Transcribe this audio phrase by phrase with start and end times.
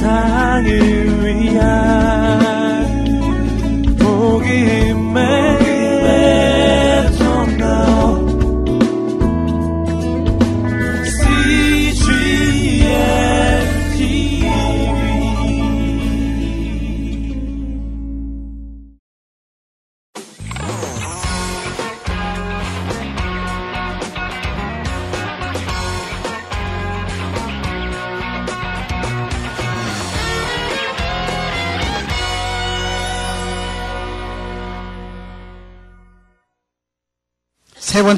[0.00, 0.99] 세상을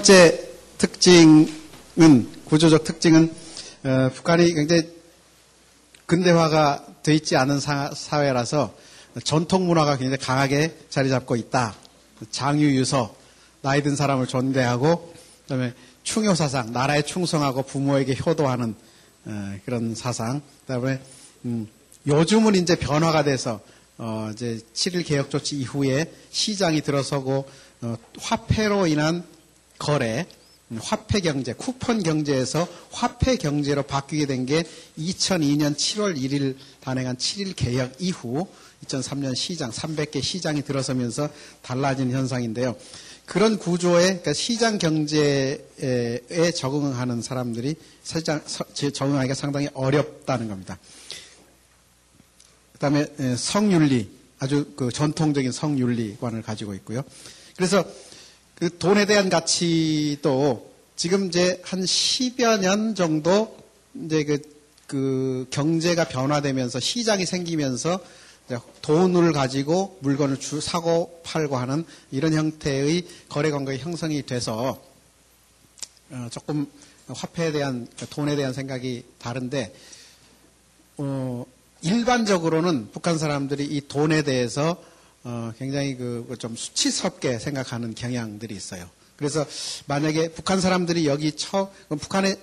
[0.02, 0.48] 번째
[0.78, 1.48] 특징은
[2.44, 3.32] 구조적 특징은
[3.84, 4.90] 어, 북한이 굉장히
[6.06, 8.74] 근대화가 돼 있지 않은 사, 회라서
[9.22, 11.76] 전통 문화가 굉장히 강하게 자리 잡고 있다.
[12.32, 13.14] 장유유서
[13.60, 15.72] 나이 든 사람을 존대하고 그다음에
[16.02, 18.74] 충효 사상 나라에 충성하고 부모에게 효도하는
[19.26, 20.42] 어, 그런 사상.
[20.62, 21.00] 그다음에
[21.44, 21.68] 음,
[22.08, 23.60] 요즘은 이제 변화가 돼서
[23.98, 27.48] 어, 이제 7일 개혁 조치 이후에 시장이 들어서고
[27.82, 29.30] 어, 화폐로 인한
[29.82, 30.26] 거래,
[30.80, 34.62] 화폐 경제, 쿠폰 경제에서 화폐 경제로 바뀌게 된 게
[34.96, 38.46] 2002년 7월 1일 단행한 7일 개혁 이후
[38.86, 41.28] 2003년 시장 300개 시장이 들어서면서
[41.62, 42.76] 달라진 현상인데요.
[43.26, 45.58] 그런 구조에 그러니까 시장 경제에
[46.54, 50.78] 적응하는 사람들이 시장 적응하기가 상당히 어렵다는 겁니다.
[52.74, 57.02] 그다음에 성윤리 아주 그 전통적인 성윤리관을 가지고 있고요.
[57.56, 57.84] 그래서
[58.62, 63.58] 그 돈에 대한 가치도 지금 이제 한 10여 년 정도
[63.92, 64.40] 이제 그,
[64.86, 67.98] 그 경제가 변화되면서 시장이 생기면서
[68.82, 74.80] 돈을 가지고 물건을 주, 사고 팔고 하는 이런 형태의 거래 관계 형성이 돼서
[76.10, 76.70] 어, 조금
[77.08, 79.74] 화폐에 대한 돈에 대한 생각이 다른데
[80.98, 81.44] 어,
[81.80, 84.80] 일반적으로는 북한 사람들이 이 돈에 대해서
[85.24, 88.88] 어, 굉장히 그 좀 수치스럽게 생각하는 경향들이 있어요.
[89.16, 89.46] 그래서
[89.86, 92.36] 만약에 북한 사람들이 여기 처 북한에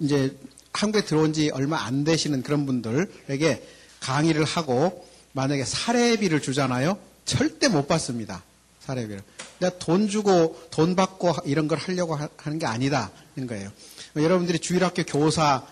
[0.00, 0.36] 이제
[0.72, 3.62] 한국에 들어온 지 얼마 안 되시는 그런 분들에게
[4.00, 6.98] 강의를 하고 만약에 사례비를 주잖아요.
[7.24, 8.42] 절대 못 받습니다.
[8.80, 9.22] 사례비를.
[9.58, 13.70] 내가 돈 주고 돈 받고 이런 걸 하려고 하는 게 아니다 는 거예요.
[14.16, 15.62] 여러분들이 주일학교 교사를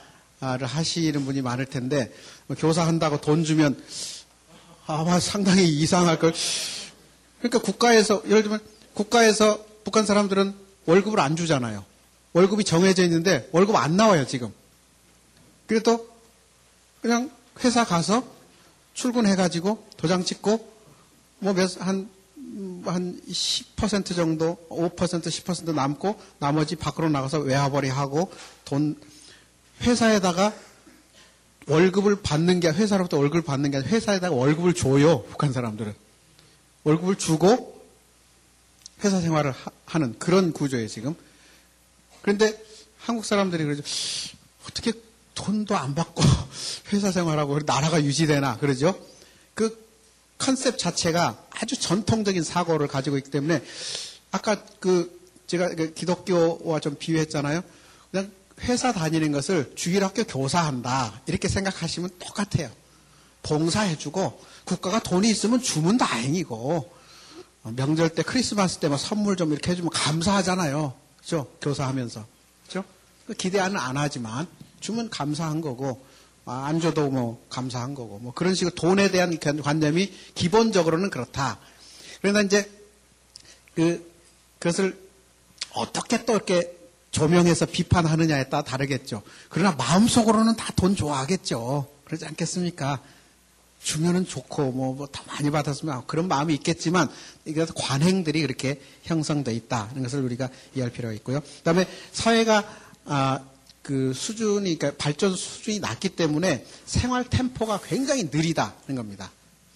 [0.40, 2.12] 하시는 분이 많을 텐데
[2.46, 3.80] 뭐 교사 한다고 돈 주면
[4.86, 6.32] 아마 상당히 이상할 걸.
[7.38, 8.60] 그러니까 국가에서 예를 들면
[8.94, 10.54] 국가에서 북한 사람들은
[10.86, 11.84] 월급을 안 주잖아요.
[12.32, 14.52] 월급이 정해져 있는데 월급 안 나와요 지금.
[15.66, 16.08] 그래도
[17.02, 17.30] 그냥
[17.64, 18.24] 회사 가서
[18.94, 20.72] 출근해가지고 도장 찍고
[21.40, 22.08] 뭐몇한
[22.84, 28.32] 한10% 정도, 5% 10% 남고 나머지 밖으로 나가서 외화벌이 하고
[28.64, 28.98] 돈
[29.82, 30.54] 회사에다가
[31.66, 35.24] 월급을 받는 게 회사로부터 월급을 받는 게 아니라 회사에다가 월급을 줘요.
[35.24, 35.94] 북한 사람들은
[36.84, 37.82] 월급을 주고
[39.04, 39.52] 회사 생활을
[39.84, 41.14] 하, 는 그런 구조예요 지금.
[42.22, 42.60] 그런데
[42.98, 43.82] 한국 사람들이 그러죠.
[44.68, 44.92] 어떻게
[45.34, 46.22] 돈도 안 받고
[46.92, 48.98] 회사 생활하고 나라가 유지되나 그러죠.
[49.54, 49.84] 그
[50.38, 53.62] 컨셉 자체가 아주 전통적인 사고를 가지고 있기 때문에
[54.30, 57.62] 아까 그 제가 그 기독교와 좀 비유했잖아요.
[58.62, 61.20] 회사 다니는 것을 주일 학교 교사한다.
[61.26, 62.70] 이렇게 생각하시면 똑같아요.
[63.42, 66.92] 봉사해주고 국가가 돈이 있으면 주면 다행이고
[67.74, 70.94] 명절 때 크리스마스 때만 선물 좀 이렇게 해주면 감사하잖아요.
[71.18, 71.46] 그죠?
[71.60, 72.26] 교사하면서.
[72.66, 72.84] 그죠?
[73.36, 74.46] 기대는 안 하지만
[74.80, 76.04] 주면 감사한 거고
[76.44, 81.58] 아, 안 줘도 뭐 감사한 거고 뭐 그런 식으로 돈에 대한 관념이 기본적으로는 그렇다.
[82.22, 82.70] 그러나 이제
[83.74, 84.12] 그
[84.60, 84.96] 그것을
[85.72, 86.75] 어떻게 또 이렇게
[87.10, 89.22] 조명해서 비판하느냐에 따라 다르겠죠.
[89.48, 91.88] 그러나 마음속으로는 다 돈 좋아하겠죠.
[92.04, 93.00] 그러지 않겠습니까?
[93.82, 97.08] 주면은 좋고 뭐다 뭐 많이 받았으면 그런 마음이 있겠지만
[97.44, 101.40] 이게 관행들이 그렇게 형성돼 있다는 것을 우리가 이해할 필요가 있고요.
[101.58, 102.64] 그다음에 사회가
[103.04, 103.40] 아,
[103.82, 109.30] 그 수준이 그러니까 발전 수준이 낮기 때문에 생활 템포가 굉장히 느리다는 겁니다.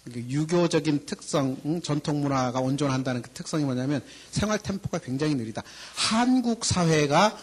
[0.04, 5.62] 그 유교적인 특성, 전통 문화가 온전한다는 그 특성이 뭐냐면 생활 템포가 굉장히 느리다.
[5.94, 7.36] 한국 사회가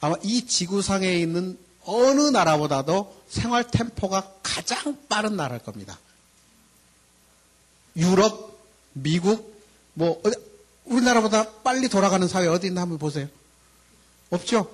[0.00, 5.98] 아마 이 지구상에 있는 어느 나라보다도 생활 템포가 가장 빠른 나라일 겁니다.
[7.96, 8.58] 유럽,
[8.92, 9.60] 미국,
[9.94, 10.22] 뭐
[10.84, 13.28] 우리나라보다 빨리 돌아가는 사회 어디 있나 한번 보세요.
[14.30, 14.70] 없죠?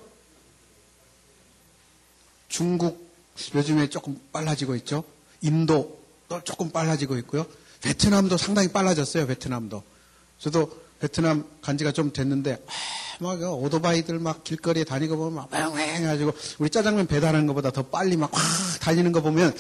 [2.48, 3.06] 중국
[3.54, 5.04] 요즘에 조금 빨라지고 있죠.
[5.42, 7.46] 인도 또 조금 빨라지고 있고요.
[7.82, 9.26] 베트남도 상당히 빨라졌어요.
[9.26, 9.82] 베트남도.
[10.38, 10.70] 저도
[11.00, 12.72] 베트남 간 지가 좀 됐는데 아,
[13.20, 18.16] 막 오토바이들 막 길거리에 다니고 보면 막 맹맹 해가지고 우리 짜장면 배달하는 것보다 더 빨리
[18.16, 19.54] 막 확 다니는 거 보면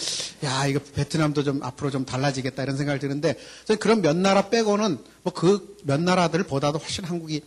[0.44, 3.36] 야 이거 베트남도 좀 앞으로 좀 달라지겠다 이런 생각이 드는데
[3.80, 7.42] 그런 몇 나라 빼고는 뭐 그 몇 나라들보다도 훨씬 한국이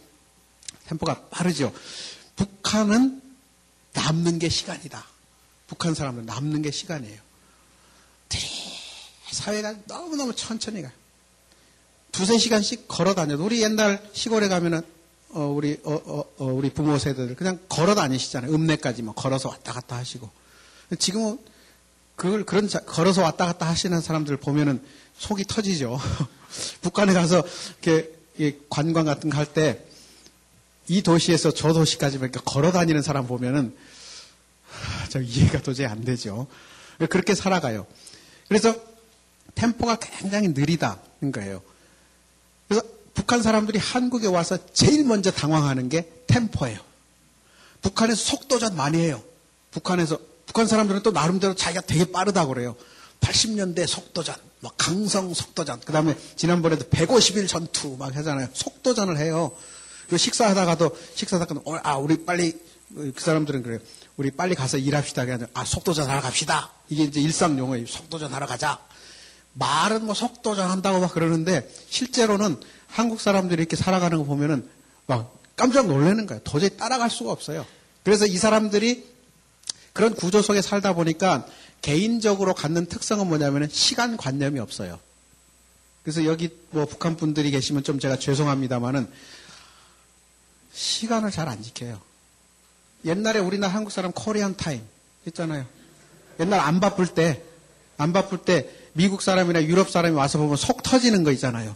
[0.88, 1.74] 템포가 빠르죠.
[2.36, 3.22] 북한은
[3.94, 5.04] 남는 게 시간이다.
[5.68, 7.20] 북한 사람들 남는 게 시간이에요.
[9.32, 10.92] 사회가 너무너무 천천히 가요.
[12.12, 14.82] 두세 시간씩 걸어 다녀도 우리 옛날 시골에 가면은
[15.30, 18.52] 어, 우리 어, 어, 어 우리 부모 세대들 그냥 걸어 다니시잖아요.
[18.52, 20.30] 읍내까지 뭐 걸어서 왔다 갔다 하시고
[20.98, 21.38] 지금은
[22.16, 24.82] 그걸 그런 자, 걸어서 왔다 갔다 하시는 사람들 보면은
[25.18, 26.00] 속이 터지죠.
[26.82, 27.44] 북한에 가서
[27.82, 29.90] 이렇게 관광 같은 거 할 때
[30.90, 33.76] 이 도시에서 저 도시까지 그러니까 걸어 다니는 사람 보면은
[35.10, 36.48] 저 이해가 도저히 안 되죠.
[37.10, 37.86] 그렇게 살아가요.
[38.48, 38.76] 그래서
[39.56, 41.62] 템포가 굉장히 느리다는 거예요.
[42.68, 46.80] 그래서 북한 사람들이 한국에 와서 제일 먼저 당황하는 게 템포예요.
[47.82, 49.22] 북한에서 속도전 많이 해요.
[49.72, 52.76] 북한에서 북한 사람들은 또 나름대로 자기가 되게 빠르다고 그래요.
[53.22, 58.48] 80년대 속도전, 뭐 강성 속도전, 그 다음에 지난번에도 150일 전투 막 하잖아요.
[58.54, 59.52] 속도전을 해요.
[60.04, 62.58] 그리고 식사하다가도 식사하다가 어, 아 우리 빨리
[62.96, 63.80] 그 사람들은 그래요.
[64.18, 65.26] 우리 빨리 가서 일합시다.
[65.26, 66.72] 그냥 아 속도전 하러 갑시다.
[66.90, 67.86] 이게 이제 일상 용어예요.
[67.86, 68.80] 속도전 하러 가자.
[69.60, 74.68] 말은 뭐 속도전 한다고 막 그러는데 실제로는 한국 사람들이 이렇게 살아가는 거 보면은
[75.06, 76.42] 막 깜짝 놀라는 거예요.
[76.44, 77.66] 도저히 따라갈 수가 없어요.
[78.04, 79.06] 그래서 이 사람들이
[79.94, 81.46] 그런 구조 속에 살다 보니까
[81.82, 85.00] 개인적으로 갖는 특성은 뭐냐면 시간 관념이 없어요.
[86.04, 89.10] 그래서 여기 뭐 북한 분들이 계시면 좀 제가 죄송합니다만은
[90.74, 92.00] 시간을 잘 안 지켜요.
[93.06, 94.82] 옛날에 우리나라 한국 사람 코리안 타임
[95.28, 95.66] 했잖아요.
[96.40, 97.44] 옛날 안 바쁠 때,
[97.98, 101.76] 안 바쁠 때 미국 사람이나 유럽 사람이 와서 보면 속 터지는 거 있잖아요.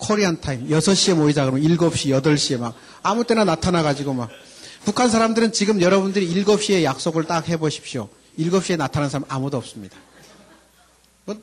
[0.00, 0.68] 코리안 타임.
[0.68, 4.30] 6시에 모이자 그러면 7시, 8시에 막 아무 때나 나타나가지고 막.
[4.84, 8.08] 북한 사람들은 지금 여러분들이 7시에 약속을 딱 해보십시오.
[8.38, 9.96] 7시에 나타나는 사람 아무도 없습니다.
[11.26, 11.36] 뭐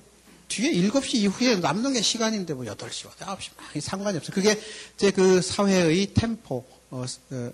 [0.47, 4.33] 뒤에 7시 이후에 남는 게 시간인데 뭐 8시, 9시, 상관이 없어요.
[4.33, 4.59] 그게
[4.95, 7.51] 이제 그 사회의 템포, 어, 어,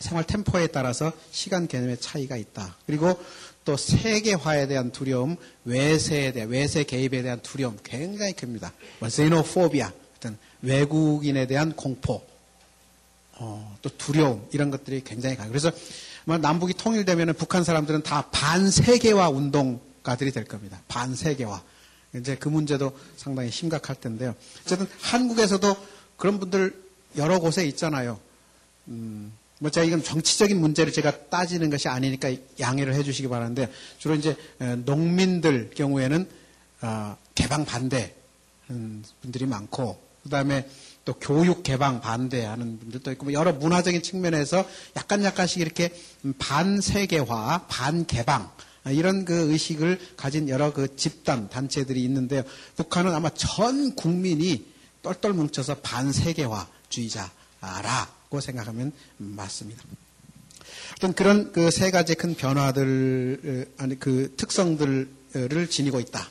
[0.00, 2.76] 생활 템포에 따라서 시간 개념의 차이가 있다.
[2.86, 3.20] 그리고
[3.68, 5.36] 또 세계화에 대한 두려움,
[5.66, 8.72] 외세에 대한 외세 개입에 대한 두려움 굉장히 큽니다.
[8.98, 12.26] 뭐 제노포비아, 어떤 외국인에 대한 공포,
[13.34, 15.52] 어, 또 두려움 이런 것들이 굉장히 강해요.
[15.52, 15.70] 그래서
[16.24, 20.80] 뭐 남북이 통일되면 북한 사람들은 다 반세계화 운동가들이 될 겁니다.
[20.88, 21.62] 반세계화.
[22.16, 24.34] 이제 그 문제도 상당히 심각할 텐데요.
[24.64, 25.76] 어쨌든 한국에서도
[26.16, 26.74] 그런 분들
[27.18, 28.18] 여러 곳에 있잖아요.
[28.88, 34.36] 음, 뭐 제가 이건 정치적인 문제를 제가 따지는 것이 아니니까 양해를 해주시기 바라는데 주로 이제
[34.84, 36.28] 농민들 경우에는
[36.82, 38.14] 어, 개방 반대
[38.66, 40.68] 분들이 많고 그 다음에
[41.04, 45.90] 또 교육 개방 반대하는 분들도 있고 뭐 여러 문화적인 측면에서 약간 약간씩 이렇게
[46.38, 48.50] 반세계화, 반개방
[48.90, 52.42] 이런 그 의식을 가진 여러 그 집단 단체들이 있는데요.
[52.76, 54.66] 북한은 아마 전 국민이
[55.02, 57.28] 똘똘 뭉쳐서 반세계화주의자라
[58.28, 59.82] 고 생각하면 맞습니다.
[60.96, 66.28] 어떤 그런 그 세 가지 큰 변화들, 아니 그 특성들을 지니고 있다.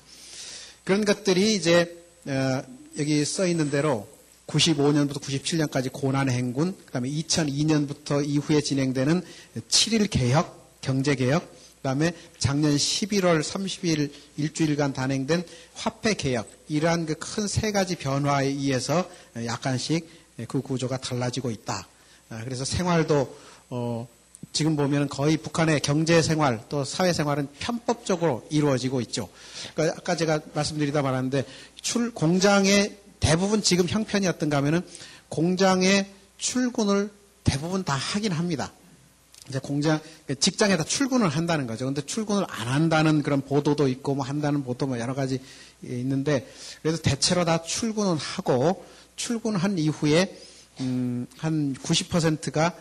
[0.84, 1.96] 그런 것들이 이제
[2.26, 2.62] 어,
[3.00, 4.08] 여기 써 있는 대로
[4.48, 9.22] 95년부터 97년까지 고난의 행군, 그다음에 2002년부터 이후에 진행되는
[9.70, 15.44] 7일 개혁, 경제 개혁, 그다음에 작년 11월 30일 일주일간 단행된
[15.74, 19.10] 화폐 개혁, 이러한 그 큰 세 가지 변화에 의해서
[19.46, 21.88] 약간씩 예, 그 구조가 달라지고 있다.
[22.30, 23.38] 아, 그래서 생활도
[23.70, 24.08] 어,
[24.54, 29.30] 지금 보면 거의 북한의 경제 생활 또 사회 생활은 편법적으로 이루어지고 있죠.
[29.74, 31.46] 그러니까 아까 제가 말씀드리다 말았는데
[31.82, 34.82] 출 공장의 대부분 지금 형편이 어떤가 하면은
[35.30, 37.12] 공장에 출근을
[37.44, 38.72] 대부분 다 하긴 합니다.
[39.50, 40.00] 이제 공장
[40.40, 41.86] 직장에다 출근을 한다는 거죠.
[41.86, 45.40] 근데 출근을 안 한다는 그런 보도도 있고 뭐 한다는 보도 뭐 여러 가지
[45.84, 46.48] 있는데
[46.82, 48.86] 그래서 대체로 다 출근을 하고
[49.18, 50.42] 출근한 이후에
[50.80, 52.74] 음, 한 90%가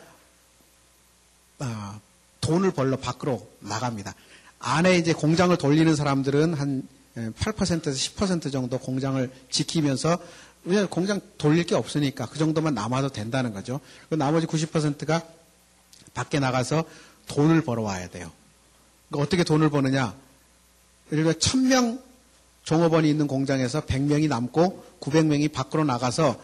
[1.59, 1.99] 아,
[2.41, 4.15] 돈을 벌러 밖으로 나갑니다.
[4.61, 10.19] 안에 이제 공장을 돌리는 사람들은 한 8%에서 10% 정도 공장을 지키면서
[10.65, 13.81] 왜냐 공장 돌릴 게 없으니까 그 정도만 남아도 된다는 거죠.
[14.11, 15.23] 그 나머지 90%가
[16.13, 16.85] 밖에 나가서
[17.29, 18.31] 돈을 벌어와야 돼요.
[19.09, 20.15] 그러니까 어떻게 돈을 버느냐?
[21.09, 22.01] 그러니까 1000명
[22.67, 26.37] 종업원이 있는 공장에서 100명이 남고 900명이 밖으로 나가서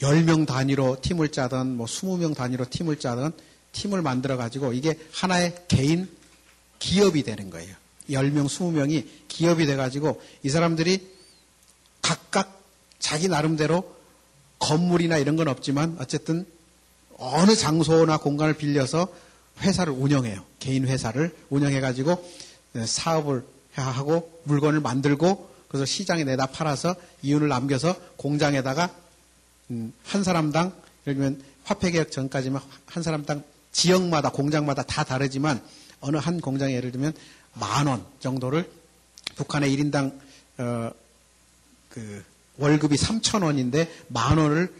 [0.00, 3.32] 10명 단위로 팀을 짜든 뭐 20명 단위로 팀을 짜든
[3.72, 6.08] 팀을 만들어 가지고 이게 하나의 개인
[6.78, 7.74] 기업이 되는 거예요.
[8.08, 11.10] 10명, 20명이 기업이 돼 가지고 이 사람들이
[12.00, 12.62] 각각
[13.00, 13.96] 자기 나름대로
[14.60, 16.46] 건물이나 이런 건 없지만 어쨌든
[17.16, 19.08] 어느 장소나 공간을 빌려서
[19.60, 20.44] 회사를 운영해요.
[20.60, 22.24] 개인 회사를 운영해 가지고
[22.76, 23.44] 사업을
[23.74, 28.90] 하고 물건을 만들고 그래서 시장에 내다 팔아서 이윤을 남겨서 공장에다가
[29.70, 30.72] 음, 한 사람당
[31.06, 35.62] 예를 들면 화폐 개혁 전까지만 한 사람당 지역마다 공장마다 다 다르지만
[36.00, 37.12] 어느 한 공장에 예를 들면
[37.54, 38.70] 만 원 정도를
[39.36, 40.18] 북한의 1인당
[40.58, 40.90] 어,
[41.90, 42.24] 그
[42.56, 44.72] 월급이 3천 원인데 만 원을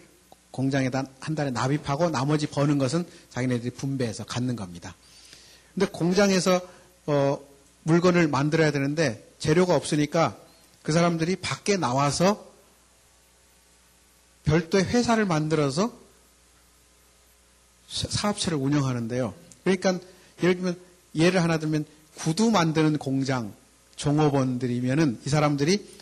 [0.50, 4.94] 공장에다 한 달에 납입하고 나머지 버는 것은 자기네들이 분배해서 갖는 겁니다.
[5.74, 6.60] 근데 공장에서
[7.06, 7.38] 어,
[7.82, 10.36] 물건을 만들어야 되는데 재료가 없으니까
[10.82, 12.46] 그 사람들이 밖에 나와서
[14.44, 15.92] 별도의 회사를 만들어서
[17.88, 19.34] 사업체를 운영하는데요.
[19.64, 19.98] 그러니까
[20.42, 20.80] 예를 들면
[21.14, 23.52] 예를 하나 들면 구두 만드는 공장
[23.96, 25.98] 종업원들이면은 이 사람들이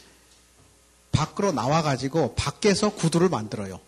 [1.13, 3.81] 밖으로 나와 가지고 밖에서 구두를 만들어요.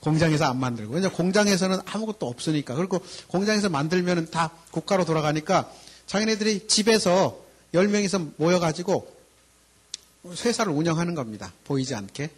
[0.00, 1.00] 공장에서 안 만들고.
[1.12, 2.74] 공장에서는 아무것도 없으니까.
[2.74, 5.70] 그리고 공장에서 만들면은 다 국가로 돌아가니까
[6.06, 7.42] 자기네들이 집에서
[7.72, 9.12] 10명이서 모여가지고
[10.44, 11.52] 회사를 운영하는 겁니다.
[11.64, 12.30] 보이지 않게.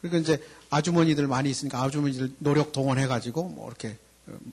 [0.00, 3.96] 그리고 이제 아주머니들 많이 있으니까 아주머니들 노력 동원해가지고 뭐 이렇게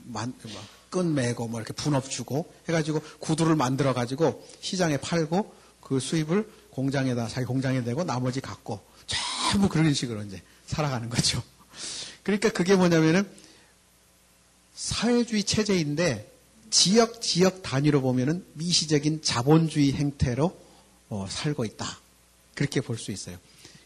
[0.05, 6.49] 만, 뭐 끈 매고 뭐 이렇게 분업 주고 해가지고 구두를 만들어가지고 시장에 팔고 그 수입을
[6.71, 11.41] 공장에다 자기 공장에 내고 나머지 갖고 전부 그런 식으로 이제 살아가는 거죠.
[12.23, 13.27] 그러니까 그게 뭐냐면은
[14.75, 16.28] 사회주의 체제인데
[16.69, 20.59] 지역 지역 단위로 보면은 미시적인 자본주의 행태로
[21.09, 21.85] 어, 살고 있다.
[22.55, 23.37] 그렇게 볼 수 있어요.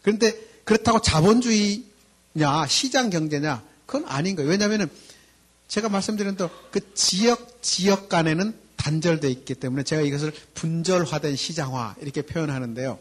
[0.02, 4.50] 그런데 그렇다고 자본주의냐 시장 경제냐 그건 아닌 거예요.
[4.50, 4.88] 왜냐하면은
[5.68, 12.22] 제가 말씀드린 대로 그 지역 지역 간에는 단절되어 있기 때문에 제가 이것을 분절화된 시장화 이렇게
[12.22, 12.98] 표현하는데요.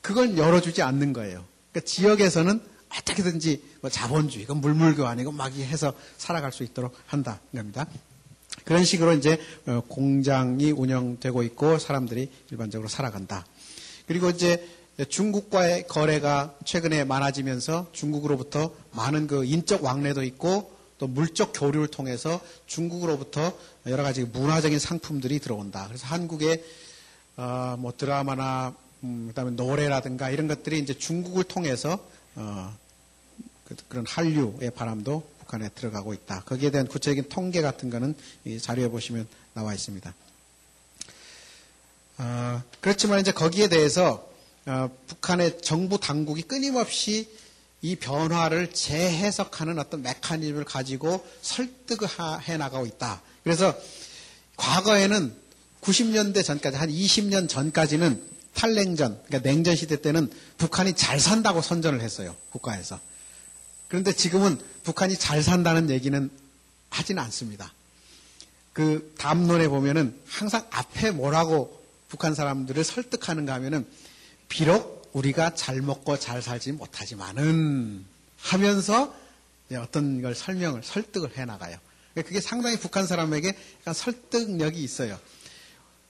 [0.00, 1.44] 그걸 열어주지 않는 거예요.
[1.72, 2.60] 그러니까 지역에서는
[2.98, 7.40] 어떻게든지 뭐 자본주의, 그 물물교환이고 막 해서 살아갈 수 있도록 한다.
[7.54, 7.86] 겁니다.
[8.64, 13.46] 그런 식으로 이제 어, 공장이 운영되고 있고 사람들이 일반적으로 살아간다.
[14.06, 14.66] 그리고 이제
[15.08, 23.56] 중국과의 거래가 최근에 많아지면서 중국으로부터 많은 그 인적 왕래도 있고 또 물적 교류를 통해서 중국으로부터
[23.86, 25.86] 여러 가지 문화적인 상품들이 들어온다.
[25.88, 26.62] 그래서 한국의
[27.36, 31.98] 어, 뭐 드라마나 음, 그다음에 노래라든가 이런 것들이 이제 중국을 통해서
[32.34, 32.76] 어,
[33.64, 36.42] 그, 그런 한류의 바람도 북한에 들어가고 있다.
[36.44, 38.14] 거기에 대한 구체적인 통계 같은 거는
[38.44, 40.14] 이 자료에 보시면 나와 있습니다.
[42.18, 44.28] 어, 그렇지만 이제 거기에 대해서
[44.66, 47.28] 어, 북한의 정부 당국이 끊임없이
[47.82, 52.08] 이 변화를 재해석하는 어떤 메커니즘을 가지고 설득을
[52.46, 53.20] 해 나가고 있다.
[53.42, 53.74] 그래서
[54.56, 55.34] 과거에는
[55.80, 58.22] 90년대 전까지 한 20년 전까지는
[58.54, 62.36] 탈냉전, 그러니까 냉전 시대 때는 북한이 잘 산다고 선전을 했어요.
[62.50, 63.00] 국가에서.
[63.90, 66.30] 그런데 지금은 북한이 잘 산다는 얘기는
[66.88, 67.72] 하지는 않습니다.
[68.72, 73.86] 그 담론에 보면은 항상 앞에 뭐라고 북한 사람들을 설득하는가 하면은
[74.48, 78.04] 비록 우리가 잘 먹고 잘 살지 못하지만은
[78.38, 79.14] 하면서
[79.74, 81.76] 어떤 걸 설명을 설득을 해 나가요.
[82.14, 85.18] 그게 상당히 북한 사람에게 약간 설득력이 있어요.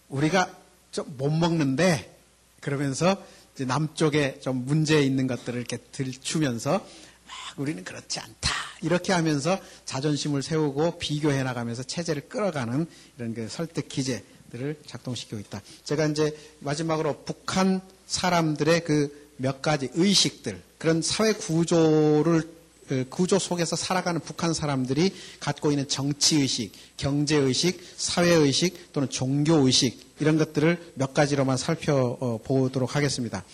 [0.08, 0.54] 우리가
[0.92, 2.18] 좀 못 먹는데
[2.60, 3.22] 그러면서
[3.58, 6.86] 남쪽에 좀 문제 있는 것들을 이렇게 들추면서
[7.30, 8.50] 막 우리는 그렇지 않다
[8.82, 12.86] 이렇게 하면서 자존심을 세우고 비교해 나가면서 체제를 끌어가는
[13.18, 15.60] 이런 그 설득 기제들을 작동시키고 있다.
[15.84, 22.59] 제가 이제 마지막으로 북한 사람들의 그 몇 가지 의식들, 그런 사회 구조를 그
[23.08, 31.14] 구조 속에서 살아가는 북한 사람들이 갖고 있는 정치의식, 경제의식, 사회의식 또는 종교의식 이런 것들을 몇
[31.14, 33.44] 가지로만 살펴보도록 하겠습니다.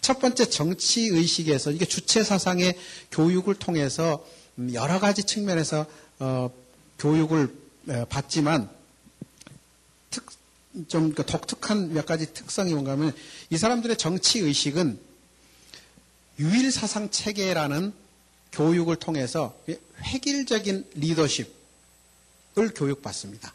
[0.00, 2.74] 첫 번째 정치의식에서 이게 주체사상의
[3.10, 4.24] 교육을 통해서
[4.72, 5.86] 여러 가지 측면에서
[6.20, 6.50] 어,
[6.98, 7.54] 교육을
[8.08, 8.70] 받지만
[10.88, 13.12] 좀그 독특한 몇 가지 특성이 뭔가 하면
[13.50, 14.98] 이 사람들의 정치 의식은
[16.40, 17.92] 유일 사상 체계라는
[18.54, 19.56] 교육을 통해서
[20.00, 21.52] 획일적인 리더십을
[22.74, 23.52] 교육받습니다.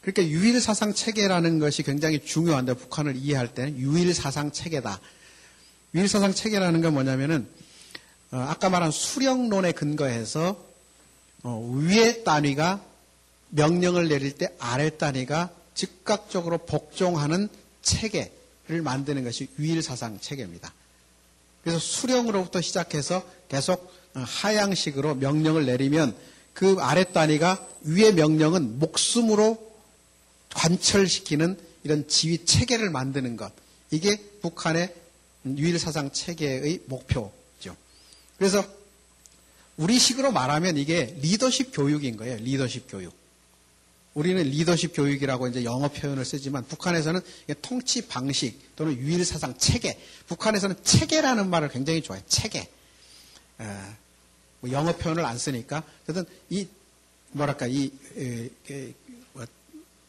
[0.00, 5.00] 그러니까 유일 사상 체계라는 것이 굉장히 중요한데 북한을 이해할 때는 유일 사상 체계다.
[5.94, 7.46] 유일 사상 체계라는 건 뭐냐면은
[8.32, 10.64] 어, 아까 말한 수령론에 근거해서
[11.42, 12.84] 어, 위의 단위가
[13.50, 17.48] 명령을 내릴 때 아래 단위가 즉각적으로 복종하는
[17.82, 20.72] 체계를 만드는 것이 유일 사상 체계입니다.
[21.62, 26.14] 그래서 수령으로부터 시작해서 계속 하향식으로 명령을 내리면
[26.52, 29.72] 그 아래 단위가 위의 명령은 목숨으로
[30.54, 33.52] 관철시키는 이런 지휘 체계를 만드는 것.
[33.90, 34.94] 이게 북한의
[35.46, 37.76] 유일사상 체계의 목표죠.
[38.38, 38.64] 그래서
[39.76, 42.36] 우리식으로 말하면 이게 리더십 교육인 거예요.
[42.36, 43.21] 리더십 교육.
[44.14, 47.20] 우리는 리더십 교육이라고 이제 영어 표현을 쓰지만 북한에서는
[47.62, 49.98] 통치 방식 또는 유일 사상 체계.
[50.26, 52.24] 북한에서는 체계라는 말을 굉장히 좋아해요.
[52.28, 52.68] 체계.
[54.60, 56.66] 뭐 영어 표현을 안 쓰니까 어쨌든 이
[57.32, 58.94] 뭐랄까 이 에, 에,
[59.32, 59.46] 뭐,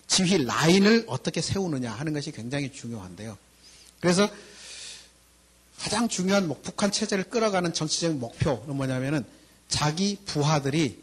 [0.07, 3.38] 지휘 라인을 어떻게 세우느냐 하는 것이 굉장히 중요한데요.
[4.01, 4.29] 그래서
[5.79, 9.25] 가장 중요한 목, 북한 체제를 끌어가는 정치적인 목표는 뭐냐면은
[9.69, 11.01] 자기 부하들이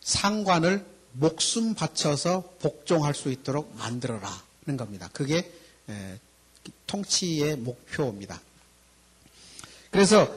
[0.00, 0.84] 상관을
[1.18, 5.08] 목숨 바쳐서 복종할 수 있도록 만들어라는 겁니다.
[5.12, 5.50] 그게
[5.88, 6.18] 에,
[6.86, 8.40] 통치의 목표입니다.
[9.90, 10.28] 그래서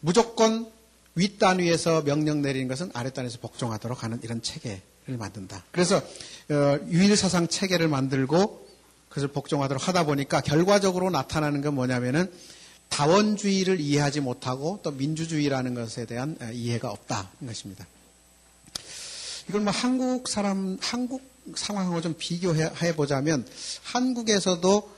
[0.00, 0.70] 무조건
[1.14, 5.64] 윗단 위에서 명령 내리는 것은 아랫단에서 복종하도록 하는 이런 체계를 만든다.
[5.70, 8.66] 그래서 어, 유일사상 체계를 만들고
[9.08, 12.32] 그것을 복종하도록 하다 보니까 결과적으로 나타나는 건 뭐냐면은
[12.88, 17.86] 다원주의를 이해하지 못하고 또 민주주의라는 것에 대한 어, 이해가 없다는 것입니다.
[19.48, 21.22] 이걸 뭐 한국 사람, 한국
[21.54, 23.46] 상황하고 좀 비교해 보자면
[23.82, 24.90] 한국에서도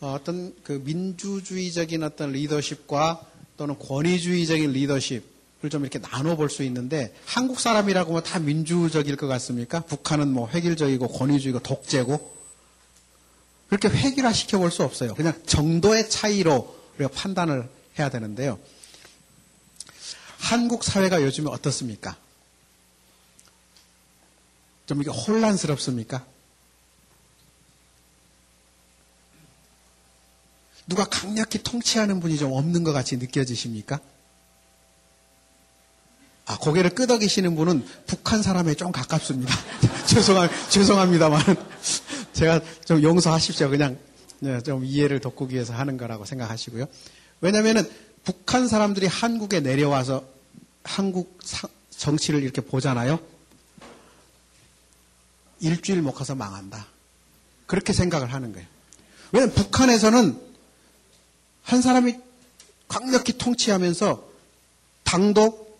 [0.00, 7.60] 어떤 그 민주주의적인 어떤 리더십과 또는 권위주의적인 리더십을 좀 이렇게 나눠 볼 수 있는데 한국
[7.60, 9.80] 사람이라고 하면 다 민주적일 것 같습니까?
[9.80, 12.36] 북한은 뭐 획일적이고 권위주의고 독재고
[13.68, 15.14] 그렇게 획일화 시켜 볼 수 없어요.
[15.14, 17.68] 그냥 정도의 차이로 우리가 판단을
[17.98, 18.58] 해야 되는데요.
[20.38, 22.16] 한국 사회가 요즘에 어떻습니까?
[24.90, 26.26] 좀 이게 혼란스럽습니까?
[30.88, 34.00] 누가 강력히 통치하는 분이 좀 없는 것 같이 느껴지십니까?
[36.44, 39.54] 아, 고개를 끄덕이시는 분은 북한 사람에 좀 가깝습니다.
[40.08, 41.40] 죄송합, 죄송합니다만.
[42.34, 43.70] 제가 좀 용서하십시오.
[43.70, 43.96] 그냥
[44.40, 46.86] 네, 좀 이해를 돕기 위해서 하는 거라고 생각하시고요.
[47.40, 47.88] 왜냐면은
[48.24, 50.24] 북한 사람들이 한국에 내려와서
[50.82, 51.38] 한국
[51.90, 53.20] 정치를 이렇게 보잖아요.
[55.60, 56.86] 일주일 못 가서 망한다.
[57.66, 58.66] 그렇게 생각을 하는 거예요.
[59.32, 60.40] 왜냐면 북한에서는
[61.62, 62.16] 한 사람이
[62.88, 64.28] 강력히 통치하면서
[65.04, 65.70] 당도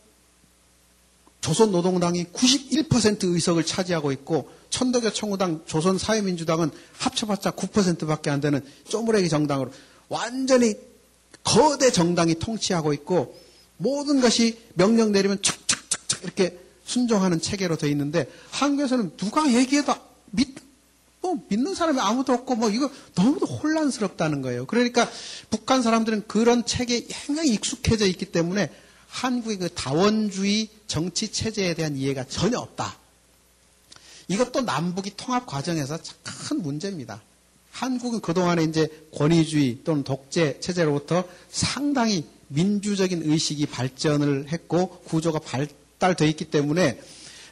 [1.40, 9.72] 조선노동당이 91% 의석을 차지하고 있고 천도교 청구당 조선사회민주당은 합쳐봤자 9%밖에 안 되는 쪼무레기 정당으로
[10.09, 10.74] 완전히
[11.42, 13.37] 거대 정당이 통치하고 있고
[13.78, 16.59] 모든 것이 명령 내리면 척척척척 이렇게
[16.90, 19.94] 순종하는 체계로 되어 있는데 한국에서는 누가 얘기해도
[20.31, 20.57] 믿,
[21.20, 24.66] 뭐 믿는 사람이 아무도 없고 뭐 이거 너무도 혼란스럽다는 거예요.
[24.66, 25.09] 그러니까
[25.50, 28.70] 북한 사람들은 그런 체계에 굉장히 익숙해져 있기 때문에
[29.09, 32.96] 한국의 그 다원주의 정치 체제에 대한 이해가 전혀 없다.
[34.29, 37.22] 이것도 남북이 통합 과정에서 큰 문제입니다.
[37.72, 45.68] 한국은 그동안에 이제 권위주의 또는 독재 체제로부터 상당히 민주적인 의식이 발전을 했고 구조가 발
[46.00, 47.00] 달되어 있기 때문에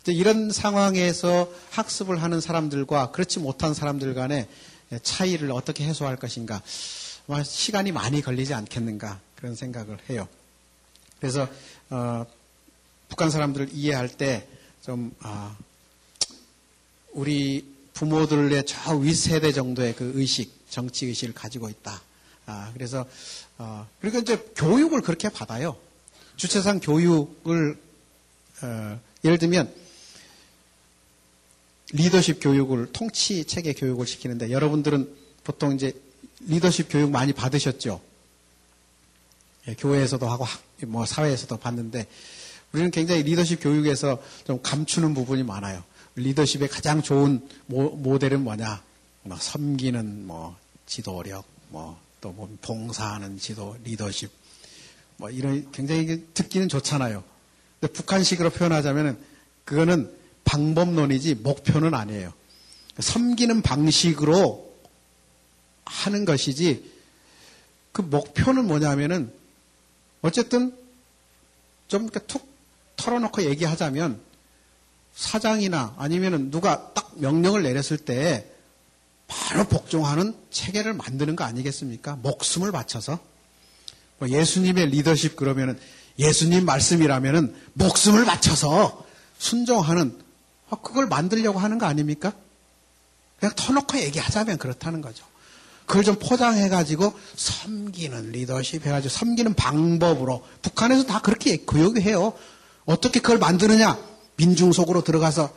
[0.08, 4.48] 이런 상황에서 학습을 하는 사람들과 그렇지 못한 사람들 간의
[5.02, 6.60] 차이를 어떻게 해소할 것인가.
[7.44, 10.26] 시간이 많이 걸리지 않겠는가 그런 생각을 해요.
[11.20, 11.46] 그래서
[11.90, 12.24] 어,
[13.08, 15.56] 북한 사람들을 이해할 때좀 어,
[17.12, 22.00] 우리 부모들의 저 윗세대 정도의 그 의식, 정치 의식을 가지고 있다.
[22.46, 23.04] 아, 그래서
[23.58, 25.76] 어, 그리고 이제 교육을 그렇게 받아요.
[26.36, 27.87] 주체상 교육을
[28.62, 29.72] 어, 예를 들면
[31.92, 35.92] 리더십 교육을 통치 체계 교육을 시키는데 여러분들은 보통 이제
[36.40, 38.00] 리더십 교육 많이 받으셨죠?
[39.68, 40.46] 예, 교회에서도 하고
[40.86, 42.06] 뭐 사회에서도 받는데
[42.72, 45.82] 우리는 굉장히 리더십 교육에서 좀 감추는 부분이 많아요.
[46.16, 48.82] 리더십의 가장 좋은 모, 델은 뭐냐?
[49.22, 54.30] 뭐 섬기는 뭐 지도력, 뭐 또 뭐 봉사하는 지도, 리더십,
[55.16, 57.22] 뭐 이런 굉장히 듣기는 좋잖아요.
[57.80, 59.18] 근데 북한식으로 표현하자면은
[59.64, 60.10] 그거는
[60.44, 62.32] 방법론이지 목표는 아니에요.
[62.98, 64.76] 섬기는 방식으로
[65.84, 66.90] 하는 것이지
[67.92, 69.32] 그 목표는 뭐냐면은
[70.22, 70.76] 어쨌든
[71.88, 72.48] 좀 툭
[72.98, 74.20] 털어놓고 얘기하자면
[75.14, 78.46] 사장이나 아니면은 누가 딱 명령을 내렸을 때
[79.26, 82.16] 바로 복종하는 체계를 만드는 거 아니겠습니까?
[82.16, 83.18] 목숨을 바쳐서.
[84.18, 85.78] 뭐 예수님의 리더십 그러면은
[86.18, 89.06] 예수님 말씀이라면은 목숨을 바쳐서
[89.38, 90.18] 순종하는
[90.70, 92.32] 아, 그걸 만들려고 하는 거 아닙니까?
[93.38, 95.24] 그냥 터놓고 얘기하자면 그렇다는 거죠.
[95.86, 102.34] 그걸 좀 포장해가지고 섬기는 리더십 해가지고 섬기는 방법으로 북한에서 다 그렇게 교육해요.
[102.84, 103.98] 어떻게 그걸 만드느냐?
[104.36, 105.50] 민중 속으로 들어가서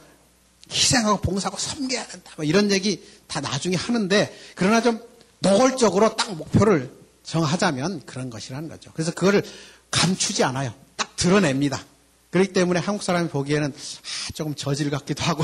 [0.71, 2.31] 희생하고 봉사하고 섬겨야 된다.
[2.37, 5.01] 뭐 이런 얘기 다 나중에 하는데 그러나 좀
[5.39, 6.91] 노골적으로 딱 목표를
[7.23, 8.91] 정하자면 그런 것이라는 거죠.
[8.93, 9.43] 그래서 그거를
[9.91, 10.73] 감추지 않아요.
[10.95, 11.85] 딱 드러냅니다.
[12.31, 15.43] 그렇기 때문에 한국 사람이 보기에는 아, 조금 저질 같기도 하고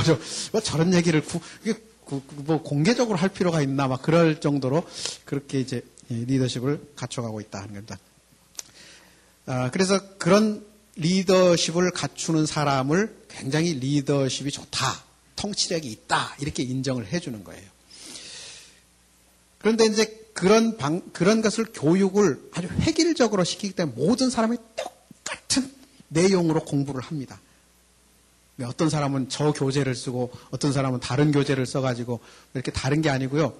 [0.52, 1.40] 뭐 저런 얘기를 구,
[2.06, 4.88] 구, 뭐 공개적으로 할 필요가 있나 막 그럴 정도로
[5.26, 8.00] 그렇게 이제 리더십을 갖춰가고 있다 하는 겁니다.
[9.46, 15.04] 아, 그래서 그런 리더십을 갖추는 사람을 굉장히 리더십이 좋다,
[15.36, 17.70] 통치력이 있다 이렇게 인정을 해주는 거예요.
[19.60, 25.74] 그런데 이제 그런 방, 그런 것을 교육을 아주 획일적으로 시키기 때문에 모든 사람이 똑같은
[26.10, 27.40] 내용으로 공부를 합니다.
[28.64, 32.20] 어떤 사람은 저 교재를 쓰고 어떤 사람은 다른 교재를 써가지고
[32.54, 33.58] 이렇게 다른 게 아니고요.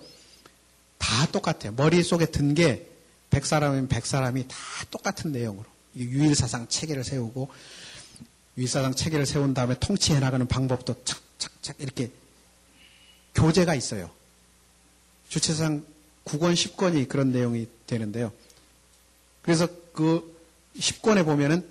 [1.00, 1.74] 다 똑같아요.
[1.76, 2.88] 머릿속에 든 게
[3.32, 4.56] 100사람이면 100사람이 다
[4.92, 5.66] 똑같은 내용으로.
[5.96, 7.50] 유일사상 체계를 세우고
[8.56, 12.12] 유일사상 체계를 세운 다음에 통치해 나가는 방법도 착착착 이렇게
[13.34, 14.12] 교재가 있어요.
[15.28, 15.97] 주체상
[16.28, 18.32] 9권, 10권이 그런 내용이 되는데요.
[19.42, 20.36] 그래서 그
[20.78, 21.66] 10권에 보면은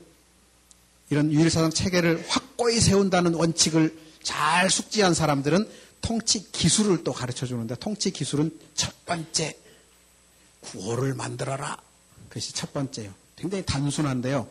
[1.11, 5.69] 이런 유일사상 체계를 확고히 세운다는 원칙을 잘 숙지한 사람들은
[6.01, 9.57] 통치 기술을 또 가르쳐 주는데 통치 기술은 첫 번째
[10.61, 11.77] 구호를 만들어라.
[12.29, 13.12] 그것이 첫 번째요.
[13.37, 14.49] 굉장히 단순한데요.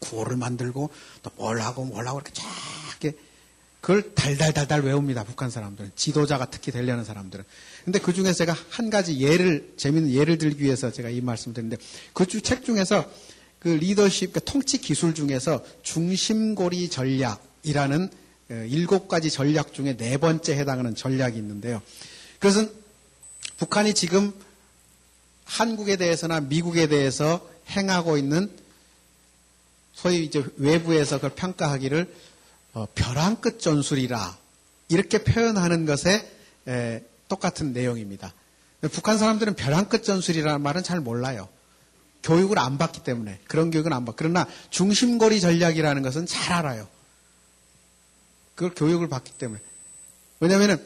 [0.00, 0.90] 구호를 만들고
[1.22, 2.44] 또 뭘 하고 뭘 하고 이렇게 쫙
[3.80, 5.24] 그걸 달달달달 외웁니다.
[5.24, 5.92] 북한 사람들은.
[5.94, 7.44] 지도자가 특히 되려는 사람들은.
[7.84, 11.76] 근데 그 중에서 제가 한 가지 예를, 재밌는 예를 들기 위해서 제가 이 말씀 드리는데
[12.12, 13.10] 그 책 중에서
[13.58, 18.10] 그 리더십, 그 통치 기술 중에서 중심고리 전략이라는
[18.50, 21.82] 어, 일곱 가지 전략 중에 네 번째 해당하는 전략이 있는데요.
[22.38, 22.70] 그것은
[23.58, 24.32] 북한이 지금
[25.44, 28.50] 한국에 대해서나 미국에 대해서 행하고 있는
[29.92, 32.27] 소위 이제 외부에서 그걸 평가하기를 어,
[32.94, 34.38] 벼랑 끝 전술이라
[34.88, 36.30] 이렇게 표현하는 것에
[36.68, 38.32] 에, 똑같은 내용입니다.
[38.92, 41.48] 북한 사람들은 벼랑 끝 전술이라는 말은 잘 몰라요.
[42.22, 44.16] 교육을 안 받기 때문에 그런 교육은 안 받.
[44.16, 46.88] 그러나 중심거리 전략이라는 것은 잘 알아요.
[48.54, 49.60] 그걸 교육을 받기 때문에
[50.40, 50.84] 왜냐하면은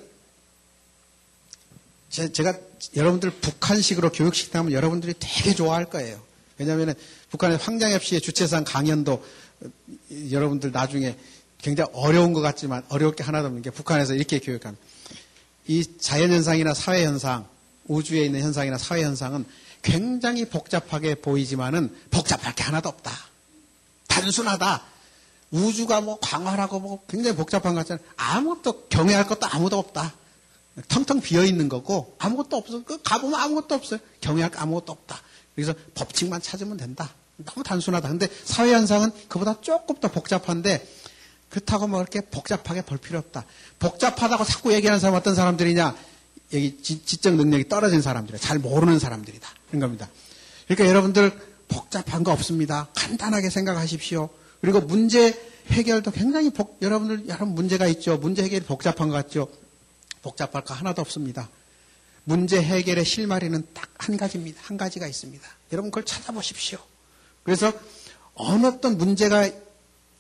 [2.11, 2.59] 제 가
[2.97, 6.21] 여러분들 북한식으로 교육시키면 여러분들이 되게 좋아할 거예요.
[6.59, 6.95] 왜냐하면
[7.31, 9.25] 북한의 황장엽 씨의 주체상 강연도
[10.31, 11.17] 여러분들 나중에
[11.63, 14.85] 굉장히 어려운 것 같지만 어려울 게 하나도 없는 게 북한에서 이렇게 교육합니다.
[15.69, 17.47] 이 자연현상이나 사회현상,
[17.87, 19.47] 우주에 있는 현상이나 사회현상은
[19.83, 23.13] 굉장히 복잡하게 보이지만은 복잡할 게 하나도 없다.
[24.09, 24.83] 단순하다.
[25.53, 28.05] 우주가 뭐 광활하고 뭐 굉장히 복잡한 것 같잖아요.
[28.17, 30.15] 아무것도 경외할 것도 아무도 없다.
[30.89, 32.83] 텅텅 비어 있는 거고 아무것도 없어.
[32.85, 34.01] 그 가보면 아무것도 없어요.
[34.21, 35.21] 경외할 거 아무것도 없다.
[35.55, 37.11] 그래서 법칙만 찾으면 된다.
[37.37, 38.09] 너무 단순하다.
[38.09, 40.87] 근데 사회 현상은 그보다 조금 더 복잡한데
[41.53, 43.45] 그렇다고 뭐 이렇게 복잡하게 볼 필요 없다.
[43.79, 45.95] 복잡하다고 자꾸 얘기하는 사람 어떤 사람들이냐?
[46.55, 48.41] 여기 지적 능력이 떨어진 사람들이야.
[48.41, 49.49] 잘 모르는 사람들이다.
[49.69, 50.09] 그런 겁니다.
[50.67, 51.33] 그러니까 여러분들
[51.69, 52.89] 복잡한 거 없습니다.
[52.95, 54.31] 간단하게 생각하십시오.
[54.63, 55.39] 그리고 문제
[55.69, 58.17] 해결도 굉장히 복, 여러분들 여러 문제가 있죠.
[58.17, 59.49] 문제 해결이 복잡한 것 같죠.
[60.23, 61.49] 복잡할 거 하나도 없습니다.
[62.25, 64.61] 문제 해결의 실마리는 딱 한 가지입니다.
[64.65, 65.47] 한 가지가 있습니다.
[65.73, 66.79] 여러분 그걸 찾아보십시오.
[67.45, 67.73] 그래서
[68.35, 69.49] 어느 어떤 문제가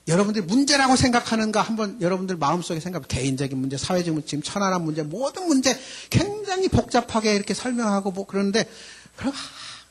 [0.09, 5.47] 여러분들이 문제라고 생각하는가 한번 여러분들 마음속에 생각해 개인적인 문제, 사회적 문제, 지금 천안한 문제, 모든
[5.47, 5.79] 문제
[6.11, 8.69] 굉장히 복잡하게 이렇게 설명하고 뭐 그러는데
[9.17, 9.33] 그런,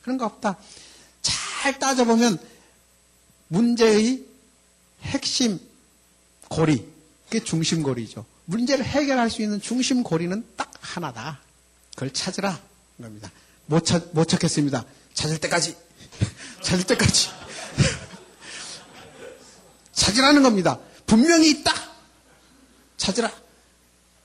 [0.02, 0.58] 그런 거 없다.
[1.22, 2.38] 잘 따져보면
[3.48, 4.24] 문제의
[5.02, 5.58] 핵심
[6.48, 6.86] 고리,
[7.24, 8.26] 그게 중심고리죠.
[8.44, 11.40] 문제를 해결할 수 있는 중심고리는 딱 하나다.
[11.94, 12.60] 그걸 찾으라.
[13.00, 13.30] 겁니다.
[13.66, 14.84] 못, 찾, 못 찾겠습니다.
[15.14, 15.76] 찾을 때까지.
[16.62, 17.41] 찾을 때까지.
[20.12, 20.78] 찾으라는 겁니다.
[21.06, 21.72] 분명히 있다.
[22.96, 23.32] 찾으라.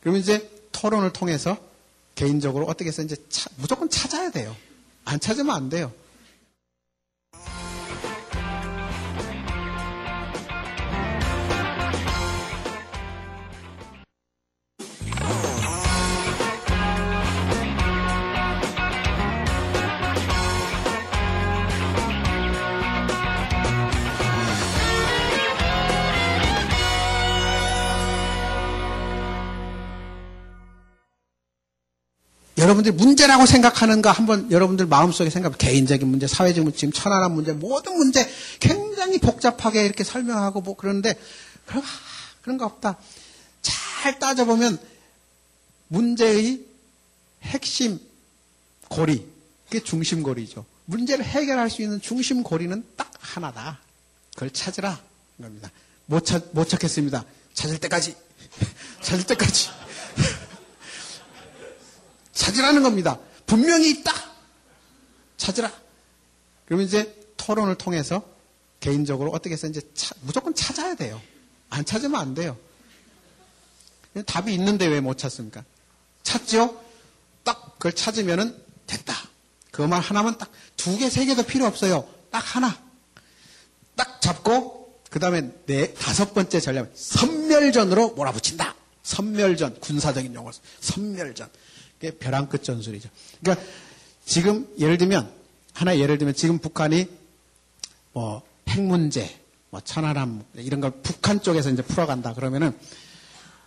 [0.01, 1.57] 그러면 이제 토론을 통해서
[2.15, 4.55] 개인적으로 어떻게 해서 이제 차, 무조건 찾아야 돼요.
[5.05, 5.91] 안 찾으면 안 돼요.
[32.67, 37.95] 여러분들이 문제라고 생각하는가 한번 여러분들 마음속에 생각해 개인적인 문제, 사회적 문제, 지금 천안한 문제, 모든
[37.95, 41.15] 문제 굉장히 복잡하게 이렇게 설명하고 뭐 그러는데
[41.65, 41.81] 그런,
[42.41, 42.97] 그런 거 없다.
[43.61, 44.79] 잘 따져보면
[45.87, 46.65] 문제의
[47.43, 48.01] 핵심
[48.89, 49.25] 고리,
[49.65, 50.65] 그게 중심고리죠.
[50.85, 53.79] 문제를 해결할 수 있는 중심고리는 딱 하나다.
[54.33, 54.99] 그걸 찾으라.
[55.41, 55.71] 겁니다.
[56.05, 57.23] 못, 찾, 못 찾겠습니다.
[57.53, 58.15] 찾을 때까지.
[59.01, 59.69] 찾을 때까지.
[62.37, 63.19] 찾으라는 겁니다.
[63.45, 64.13] 분명히 있다.
[65.37, 65.71] 찾으라.
[66.65, 68.23] 그러면 이제 토론을 통해서
[68.79, 71.19] 개인적으로 어떻게 해서 이제 차, 무조건 찾아야 돼요.
[71.69, 72.57] 안 찾으면 안 돼요.
[74.25, 75.63] 답이 있는데 왜 못 찾습니까?
[76.23, 76.81] 찾죠?
[77.43, 79.13] 딱 그걸 찾으면은 됐다.
[79.71, 82.07] 그것만 하나면 딱두 개, 세 개도 필요 없어요.
[82.31, 82.79] 딱 하나.
[83.95, 88.75] 딱 잡고 그 다음에 네 다섯 번째 전략 선멸전으로 몰아붙인다.
[89.03, 91.49] 선멸전 군사적인 용어 선멸전.
[91.99, 93.09] 그게 벼랑 끝 전술이죠.
[93.41, 93.65] 그러니까
[94.25, 95.31] 지금 예를 들면
[95.73, 97.07] 하나 예를 들면 지금 북한이
[98.13, 102.77] 뭐 핵 문제, 뭐 천안함 이런 걸 북한 쪽에서 이제 풀어간다 그러면은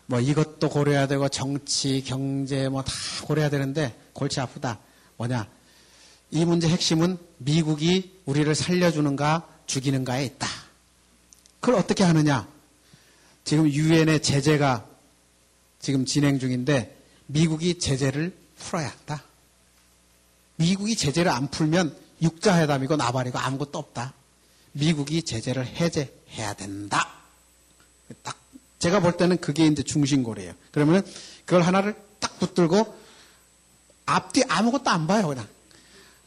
[0.06, 2.92] 뭐 이것도 고려해야 되고 정치, 경제 뭐 다
[3.24, 4.78] 고려해야 되는데 골치 아프다.
[5.16, 5.48] 뭐냐?
[6.30, 10.46] 이 문제 핵심은 미국이 우리를 살려주는가 죽이는가에 있다.
[11.60, 12.48] 그걸 어떻게 하느냐?
[13.44, 14.86] 지금 유엔의 제재가
[15.80, 16.96] 지금 진행 중인데
[17.32, 19.22] 미국이 제재를 풀어야 한다.
[20.56, 24.12] 미국이 제재를 안 풀면 육자회담이고 나발이고 아무것도 없다.
[24.72, 27.20] 미국이 제재를 해제해야 된다.
[28.22, 28.36] 딱
[28.78, 30.54] 제가 볼 때는 그게 이제 중심고리예요.
[30.72, 31.02] 그러면은
[31.44, 32.98] 그걸 하나를 딱 붙들고
[34.06, 35.48] 앞뒤 아무것도 안 봐요, 그냥.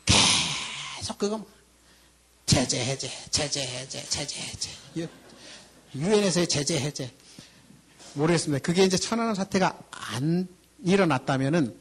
[0.06, 1.46] 계속 그거
[2.46, 4.70] 제재 해제, 제재 해제, 제재 해제.
[5.96, 7.12] 유엔에서의 제재 해제.
[8.14, 8.64] 모르겠습니다.
[8.64, 10.48] 그게 이제 천안함 사태가 안
[10.84, 11.74] 일어났다면은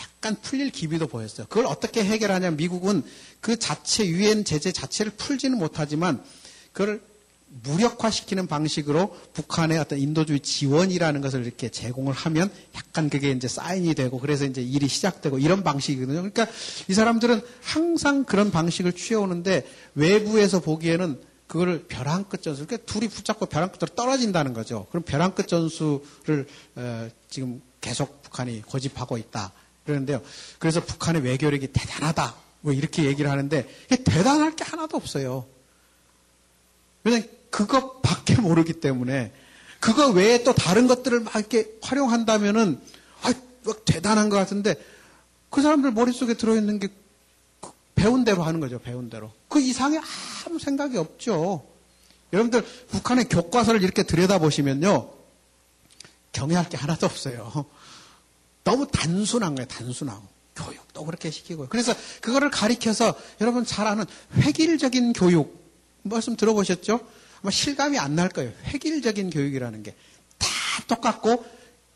[0.00, 1.46] 약간 풀릴 기미도 보였어요.
[1.48, 3.02] 그걸 어떻게 해결하냐 미국은
[3.40, 6.22] 그 자체 유엔 제재 자체를 풀지는 못하지만
[6.72, 7.02] 그걸
[7.64, 14.20] 무력화시키는 방식으로 북한의 어떤 인도주의 지원이라는 것을 이렇게 제공을 하면 약간 그게 이제 사인이 되고
[14.20, 16.18] 그래서 이제 일이 시작되고 이런 방식이거든요.
[16.18, 16.46] 그러니까
[16.88, 23.46] 이 사람들은 항상 그런 방식을 취해오는데 외부에서 보기에는 그거를 벼랑 끝 전술, 그러니까 둘이 붙잡고
[23.46, 24.86] 벼랑 끝으로 떨어진다는 거죠.
[24.90, 26.46] 그럼 벼랑 끝 전술을
[26.76, 29.52] 어, 지금 계속 북한이 고집하고 있다.
[29.84, 30.22] 그러는데요.
[30.58, 32.34] 그래서 북한의 외교력이 대단하다.
[32.60, 33.66] 뭐 이렇게 얘기를 하는데
[34.04, 35.46] 대단할 게 하나도 없어요.
[37.04, 39.32] 왜냐면 그것밖에 모르기 때문에
[39.80, 42.80] 그거 외에 또 다른 것들을 막 이렇게 활용한다면은
[43.22, 43.32] 아,
[43.84, 44.74] 대단한 것 같은데
[45.48, 48.78] 그 사람들 머릿속에 들어있는 게그 배운 대로 하는 거죠.
[48.78, 49.32] 배운 대로.
[49.48, 49.98] 그 이상에
[50.46, 51.66] 아무 생각이 없죠.
[52.32, 55.19] 여러분들 북한의 교과서를 이렇게 들여다보시면요.
[56.32, 57.64] 경외할 게 하나도 없어요.
[58.64, 59.66] 너무 단순한 거예요.
[59.68, 60.22] 단순하고.
[60.56, 61.68] 교육도 그렇게 시키고요.
[61.68, 65.58] 그래서 그거를 가리켜서 여러분 잘 아는 획일적인 교육
[66.02, 67.00] 말씀 들어보셨죠?
[67.42, 68.52] 아마 실감이 안 날 거예요.
[68.66, 69.94] 획일적인 교육이라는 게
[70.38, 70.48] 다
[70.88, 71.44] 똑같고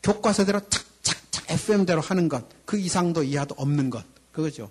[0.03, 2.45] 교과서대로 착착착 FM대로 하는 것.
[2.65, 4.03] 그 이상도 이하도 없는 것.
[4.31, 4.69] 그거죠.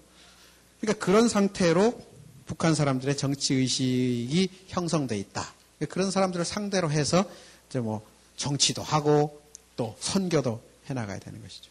[0.81, 2.01] 그러니까 그런 상태로
[2.47, 5.53] 북한 사람들의 정치 의식이 형성돼 있다.
[5.79, 7.25] 그러니까 그런 사람들을 상대로 해서
[7.69, 9.41] 이제 뭐 정치도 하고
[9.77, 11.71] 또 선교도 해나가야 되는 것이죠.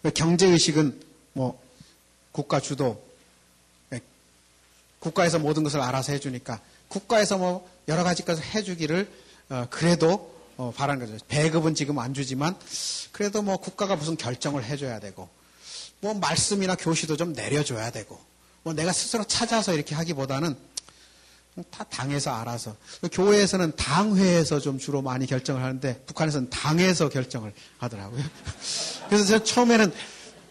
[0.00, 1.00] 그러니까 경제 의식은
[1.32, 1.60] 뭐
[2.32, 3.04] 국가 주도
[4.98, 9.10] 국가에서 모든 것을 알아서 해주니까 국가에서 뭐 여러 가지 것을 해주기를
[9.50, 11.24] 어, 그래도 어, 바라는 거죠.
[11.28, 12.56] 배급은 지금 안 주지만
[13.12, 15.28] 그래도 뭐 국가가 무슨 결정을 해줘야 되고
[16.00, 18.18] 뭐 말씀이나 교시도 좀 내려줘야 되고
[18.62, 20.56] 뭐 내가 스스로 찾아서 이렇게 하기보다는
[21.70, 22.76] 다 당에서 알아서
[23.10, 28.22] 교회에서는 당회에서 좀 주로 많이 결정을 하는데 북한에서는 당에서 결정을 하더라고요.
[29.08, 29.92] 그래서 제가 처음에는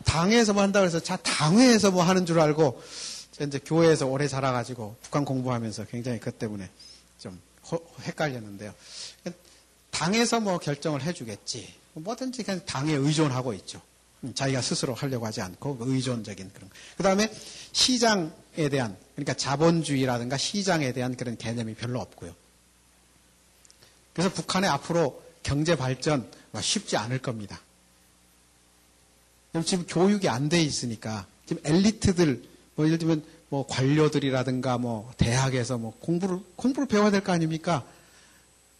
[0.03, 2.81] 당에서 뭐 한다고 해서 자 당회에서 뭐 하는 줄 알고
[3.41, 6.69] 이제 교회에서 오래 자라가지고 북한 공부하면서 굉장히 그 때문에
[7.19, 7.39] 좀
[8.03, 8.73] 헷갈렸는데요.
[9.91, 11.73] 당에서 뭐 결정을 해주겠지.
[11.93, 13.81] 뭐든지 그냥 당에 의존하고 있죠.
[14.23, 16.69] 음, 자기가 스스로 하려고 하지 않고 그 의존적인 그런.
[16.97, 17.31] 그 다음에
[17.71, 18.29] 시장에
[18.69, 22.33] 대한 그러니까 자본주의라든가 시장에 대한 그런 개념이 별로 없고요.
[24.13, 26.29] 그래서 북한의 앞으로 경제 발전
[26.61, 27.59] 쉽지 않을 겁니다.
[29.65, 32.43] 지금 교육이 안 돼 있으니까 지금 엘리트들
[32.75, 37.85] 뭐 예를 들면 뭐 관료들이라든가 뭐 대학에서 뭐 공부를 공부를 배워야 될 거 아닙니까?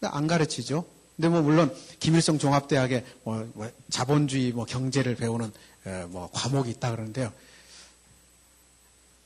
[0.02, 0.86] 안 가르치죠.
[1.16, 5.52] 근데 뭐 물론 김일성 종합대학에 뭐, 뭐 자본주의 뭐 경제를 배우는
[5.86, 7.32] 어, 뭐 과목이 있다 그러는데요.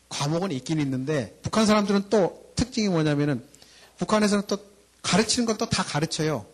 [0.09, 3.43] 과목은 있긴 있는데 북한 사람들은 또 특징이 뭐냐면은
[3.97, 4.57] 북한에서는 또
[5.01, 6.45] 가르치는 건또다 가르쳐요.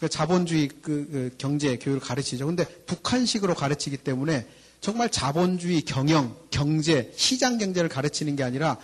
[0.00, 2.46] 그 자본주의 그, 그 경제 교육을 가르치죠.
[2.46, 4.46] 근데 북한식으로 가르치기 때문에
[4.80, 8.78] 정말 자본주의 경영, 경제, 시장 경제를 가르치는 게 아니라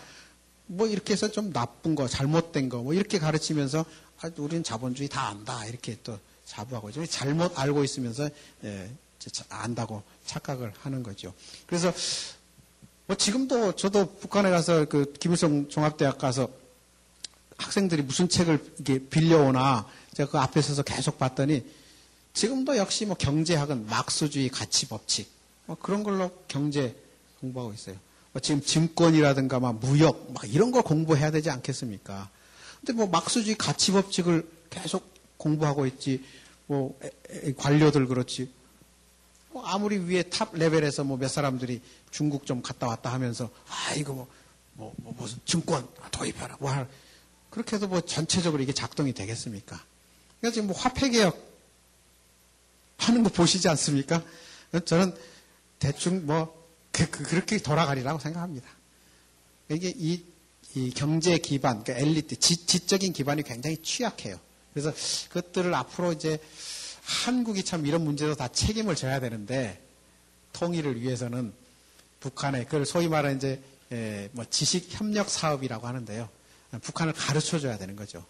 [0.67, 3.85] 뭐 이렇게 해서 좀 나쁜 거, 잘못된 거, 뭐 이렇게 가르치면서
[4.21, 5.65] 아, 우리는 자본주의 다 안다.
[5.67, 7.05] 이렇게 또 자부하고 있죠.
[7.07, 8.29] 잘못 알고 있으면서
[8.65, 8.91] 예,
[9.49, 11.33] 안다고 착각을 하는 거죠.
[11.67, 11.93] 그래서
[13.07, 16.49] 뭐 지금도 저도 북한에 가서 그 김일성 종합대학 가서
[17.57, 21.65] 학생들이 무슨 책을 이게 빌려오나 제가 그 앞에 서서 계속 봤더니
[22.35, 25.31] 지금도 역시 뭐 경제학은 막수주의 가치 법칙
[25.67, 26.95] 뭐 그런 걸로 경제
[27.41, 27.97] 공부하고 있어요.
[28.33, 32.29] 뭐 지금 증권이라든가 막 무역 막 이런 걸 공부해야 되지 않겠습니까?
[32.81, 36.25] 근데 뭐 막수주의 가치 법칙을 계속 공부하고 있지.
[36.67, 36.99] 뭐
[37.57, 38.51] 관료들 그렇지.
[39.57, 44.13] 뭐 아무리 위에 top level에서 뭐 몇 사람들이 중국 좀 갔다 왔다 하면서 아 이거
[44.13, 44.29] 뭐,
[44.75, 46.87] 뭐, 뭐 무슨 증권 도입하라 뭐 할.
[47.49, 49.83] 그렇게 해서 뭐 전체적으로 이게 작동이 되겠습니까?
[50.41, 51.43] 그러니까 지금 뭐 화폐 개혁
[52.99, 54.23] 하는 거 보시지 않습니까?
[54.85, 55.17] 저는
[55.79, 56.55] 대충 뭐
[56.93, 58.69] 그, 그, 그렇게 돌아가리라고 생각합니다.
[59.71, 60.23] 이게 이,
[60.75, 64.39] 이 경제 기반, 그러니까 엘리트, 지, 지적인 기반이 굉장히 취약해요.
[64.75, 64.93] 그래서
[65.29, 66.39] 그것들을 앞으로 이제
[67.07, 69.81] 한국이 참 이런 문제도 다 책임을 져야 되는데
[70.53, 71.53] 통일을 위해서는
[72.21, 76.29] 북한의 그걸 소위 말하는 이제 에, 뭐 지식 협력 사업이라고 하는데요.
[76.83, 78.25] 북한을 가르쳐 줘야 되는 거죠.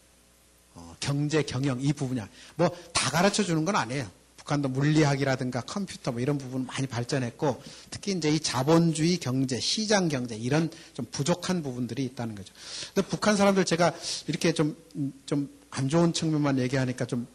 [0.75, 2.29] 어, 경제 경영 이 부분이야.
[2.57, 4.11] 뭐 다 가르쳐 주는 건 아니에요.
[4.37, 10.35] 북한도 물리학이라든가 컴퓨터 뭐 이런 부분 많이 발전했고 특히 이제 이 자본주의 경제, 시장 경제
[10.37, 12.53] 이런 좀 부족한 부분들이 있다는 거죠.
[12.95, 13.95] 근데 북한 사람들 제가
[14.27, 17.27] 이렇게 좀좀 안 좋은 측면만 얘기하니까 좀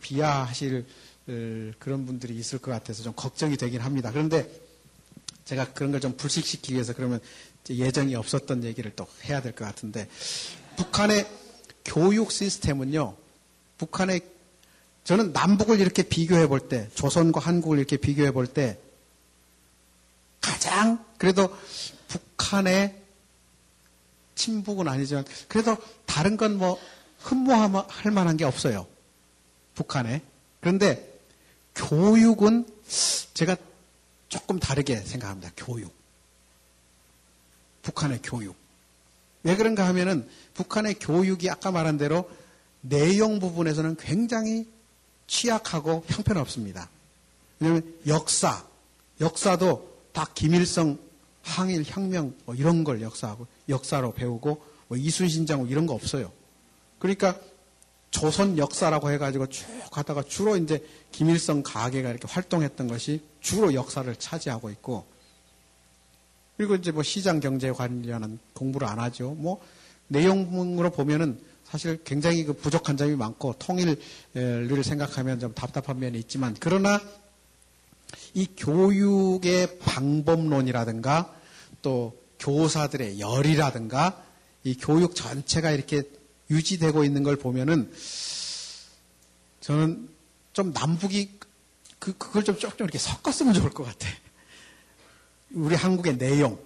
[0.00, 0.86] 비하하실
[1.78, 4.10] 그런 분들이 있을 것 같아서 좀 걱정이 되긴 합니다.
[4.10, 4.50] 그런데
[5.44, 7.20] 제가 그런 걸 좀 불식시키기 위해서 그러면
[7.68, 10.08] 예정이 없었던 얘기를 또 해야 될 것 같은데
[10.76, 11.28] 북한의
[11.84, 13.14] 교육 시스템은요.
[13.76, 14.22] 북한의
[15.04, 18.78] 저는 남북을 이렇게 비교해 볼 때, 조선과 한국을 이렇게 비교해 볼 때,
[20.40, 21.52] 가장 그래도
[22.06, 22.96] 북한의
[24.36, 25.76] 친북은 아니지만, 그래도
[26.06, 26.78] 다른 건 뭐
[27.22, 28.86] 흠모할 만한 게 없어요.
[29.74, 30.22] 북한에.
[30.60, 31.18] 그런데
[31.74, 32.66] 교육은
[33.34, 33.56] 제가
[34.28, 35.50] 조금 다르게 생각합니다.
[35.56, 35.92] 교육.
[37.82, 38.54] 북한의 교육.
[39.42, 42.30] 왜 그런가 하면은 북한의 교육이 아까 말한 대로
[42.80, 44.68] 내용 부분에서는 굉장히
[45.26, 46.88] 취약하고 형편없습니다.
[47.58, 48.64] 왜냐하면 역사,
[49.20, 50.98] 역사도 다 김일성
[51.42, 56.30] 항일 혁명 뭐 이런 걸 역사하고 역사로 배우고 뭐 이순신장 이런 거 없어요.
[57.02, 57.36] 그러니까
[58.12, 64.70] 조선 역사라고 해가지고 쭉 가다가 주로 이제 김일성 가계가 이렇게 활동했던 것이 주로 역사를 차지하고
[64.70, 65.04] 있고
[66.56, 69.30] 그리고 이제 뭐 시장 경제 관련한 공부를 안 하죠.
[69.32, 69.60] 뭐
[70.06, 77.00] 내용으로 보면은 사실 굉장히 그 부족한 점이 많고 통일을 생각하면 좀 답답한 면이 있지만 그러나
[78.32, 81.34] 이 교육의 방법론이라든가
[81.82, 84.22] 또 교사들의 열이라든가
[84.62, 86.04] 이 교육 전체가 이렇게
[86.52, 87.90] 유지되고 있는 걸 보면은
[89.60, 90.08] 저는
[90.52, 91.38] 좀 남북이
[91.98, 94.08] 그, 그걸 좀 조금 이렇게 섞었으면 좋을 것 같아.
[95.52, 96.58] 우리 한국의 내용,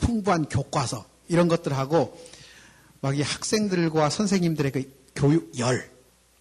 [0.00, 2.18] 풍부한 교과서, 이런 것들하고
[3.00, 5.90] 막 이 학생들과 선생님들의 그 교육 열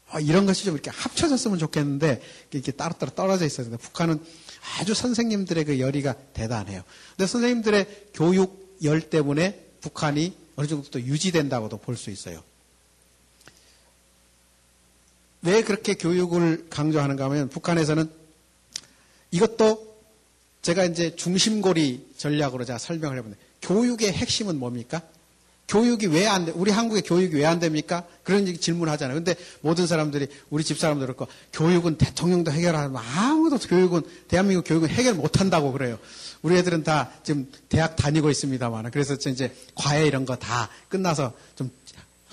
[0.09, 3.75] 아, 이런 것이 좀 이렇게 합쳐졌으면 좋겠는데 이렇게 따로따로 떨어져 있어요.
[3.77, 4.19] 북한은
[4.79, 6.83] 아주 선생님들의 그 열의가 대단해요.
[7.15, 12.43] 근데 선생님들의 교육 열 때문에 북한이 어느 정도 또 유지된다고도 볼 수 있어요.
[15.43, 18.09] 왜 그렇게 교육을 강조하는가 하면 북한에서는
[19.31, 19.91] 이것도
[20.61, 25.01] 제가 이제 중심고리 전략으로 제가 설명을 해보는데 교육의 핵심은 뭡니까?
[25.67, 26.51] 교육이 왜 안 돼?
[26.53, 28.05] 우리 한국의 교육이 왜 안 됩니까?
[28.23, 29.15] 그런 질문 을 하잖아요.
[29.15, 35.13] 근데 모든 사람들이, 우리 집 사람들 그렇고, 교육은 대통령도 해결하면 아무도 교육은, 대한민국 교육은 해결
[35.13, 35.97] 못 한다고 그래요.
[36.41, 38.91] 우리 애들은 다 지금 대학 다니고 있습니다만.
[38.91, 41.71] 그래서 이제 과외 이런 거 다 끝나서 좀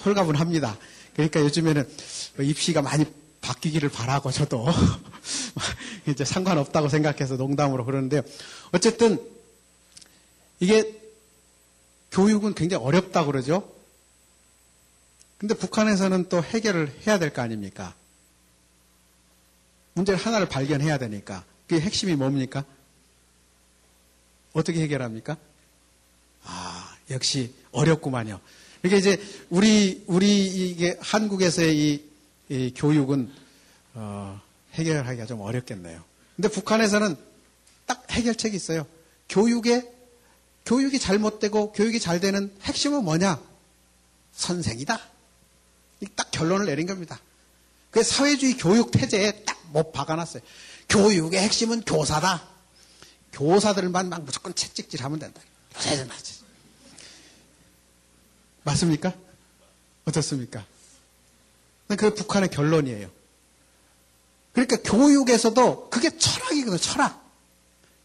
[0.04, 0.76] 홀가분합니다.
[1.18, 1.88] 그러니까 요즘에는
[2.42, 3.04] 입시가 많이
[3.40, 4.64] 바뀌기를 바라고 저도
[6.06, 8.22] 이제 상관없다고 생각해서 농담으로 그러는데요.
[8.70, 9.18] 어쨌든
[10.60, 10.96] 이게
[12.12, 13.68] 교육은 굉장히 어렵다고 그러죠.
[15.38, 17.96] 근데 북한에서는 또 해결을 해야 될 거 아닙니까?
[19.94, 21.44] 문제를 하나를 발견해야 되니까.
[21.66, 22.64] 그게 핵심이 뭡니까?
[24.52, 25.36] 어떻게 해결합니까?
[26.44, 28.40] 아, 역시 어렵구만요.
[28.84, 32.04] 이게 이제 우리, 우리 이게 한국에서의 이,
[32.48, 33.30] 이 교육은,
[33.94, 34.40] 어,
[34.74, 36.02] 해결하기가 좀 어렵겠네요.
[36.36, 37.16] 근데 북한에서는
[37.86, 38.86] 딱 해결책이 있어요.
[39.28, 39.90] 교육의
[40.64, 43.40] 교육이 잘못되고 교육이 잘 되는 핵심은 뭐냐?
[44.32, 45.00] 선생이다.
[46.14, 47.18] 딱 결론을 내린 겁니다.
[47.90, 50.42] 그 사회주의 교육 태제에 딱 못 박아놨어요.
[50.88, 52.48] 교육의 핵심은 교사다.
[53.32, 55.40] 교사들만 막 무조건 채찍질 하면 된다.
[55.74, 56.37] 교사들 맞지.
[58.68, 59.14] 맞습니까?
[60.04, 60.64] 어떻습니까?
[61.96, 63.08] 그 북한의 결론이에요.
[64.52, 67.24] 그러니까 교육에서도 그게 철학이거든요, 철학.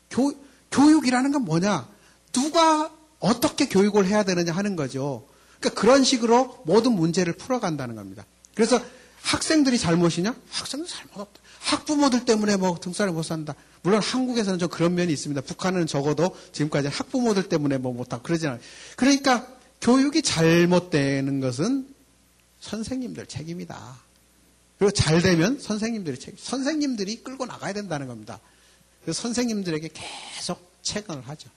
[0.09, 0.33] 교,
[0.71, 1.87] 교육이라는 건 뭐냐?
[2.31, 5.27] 누가 어떻게 교육을 해야 되느냐 하는 거죠.
[5.59, 8.25] 그러니까 그런 식으로 모든 문제를 풀어간다는 겁니다.
[8.55, 8.81] 그래서
[9.21, 10.35] 학생들이 잘못이냐?
[10.49, 11.41] 학생들 잘못 없다.
[11.59, 13.55] 학부모들 때문에 뭐 등산을 못 산다.
[13.81, 15.41] 물론 한국에서는 좀 그런 면이 있습니다.
[15.41, 18.59] 북한은 적어도 지금까지 학부모들 때문에 뭐 못하고 그러지 않아요.
[18.95, 19.47] 그러니까
[19.83, 21.93] 교육이 잘못되는 것은
[22.61, 23.99] 선생님들 책임이다.
[24.79, 28.39] 그리고 잘 되면 선생님들이 책, 선생님들이 끌고 나가야 된다는 겁니다.
[29.01, 31.49] 그래서 선생님들에게 계속 체감을 하죠.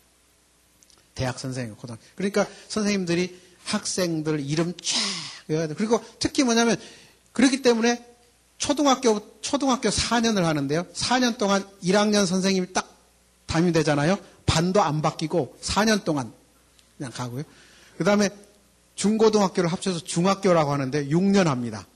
[1.14, 4.96] 대학 선생님, 고등 그러니까 선생님들이 학생들 이름 쫙
[5.46, 5.74] 외워야 돼.
[5.74, 6.76] 그리고 특히 뭐냐면
[7.32, 8.04] 그렇기 때문에
[8.58, 10.86] 초등학교 초등학교 4년을 하는데요.
[10.92, 12.92] 4년 동안 1학년 선생님이 딱
[13.46, 14.18] 담임되잖아요.
[14.46, 16.32] 반도 안 바뀌고 4년 동안
[16.98, 17.44] 그냥 가고요.
[17.98, 18.30] 그 다음에
[18.94, 21.86] 중고등학교를 합쳐서 중학교라고 하는데 6년 합니다.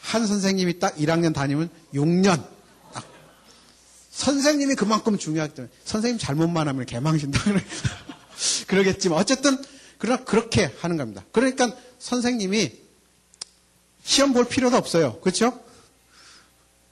[0.00, 2.44] 한 선생님이 딱 1학년 다니면 6년.
[2.92, 3.04] 딱.
[4.10, 7.40] 선생님이 그만큼 중요하기 때문에 선생님 잘못만 하면 개망신다.
[8.66, 9.62] 그러겠지만 어쨌든
[9.98, 11.24] 그러나 그렇게 하는 겁니다.
[11.32, 12.72] 그러니까 선생님이
[14.02, 15.20] 시험 볼 필요도 없어요.
[15.20, 15.60] 그렇죠?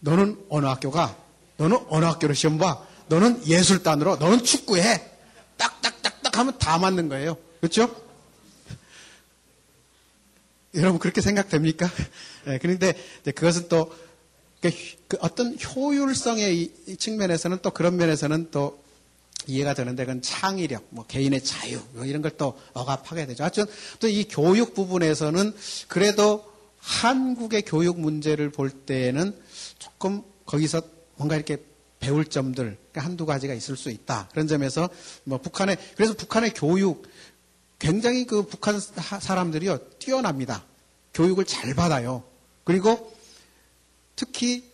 [0.00, 1.16] 너는 어느 학교 가?
[1.56, 2.84] 너는 어느 학교로 시험 봐?
[3.08, 4.16] 너는 예술단으로?
[4.16, 5.10] 너는 축구해?
[5.56, 7.36] 딱딱딱딱 하면 다 맞는 거예요.
[7.60, 7.94] 그렇죠?
[10.74, 11.88] 여러분 그렇게 생각됩니까?
[12.46, 12.94] 네, 그런데
[13.34, 13.92] 그것은 또
[14.60, 18.82] 그 어떤 효율성의 측면에서는 또 그런 면에서는 또
[19.46, 23.42] 이해가 되는데 그건 창의력, 뭐 개인의 자유 뭐 이런 걸 또 억압하게 되죠.
[23.42, 23.64] 하여튼
[24.00, 25.54] 또 이 교육 부분에서는
[25.88, 26.44] 그래도
[26.78, 29.34] 한국의 교육 문제를 볼 때는
[29.78, 30.82] 조금 거기서
[31.16, 31.56] 뭔가 이렇게
[31.98, 34.28] 배울 점들 그러니까 한두 가지가 있을 수 있다.
[34.32, 34.90] 그런 점에서
[35.24, 37.08] 뭐 북한의 그래서 북한의 교육
[37.80, 40.64] 굉장히 그 북한 사람들이요 뛰어납니다.
[41.14, 42.22] 교육을 잘 받아요.
[42.62, 43.12] 그리고
[44.14, 44.70] 특히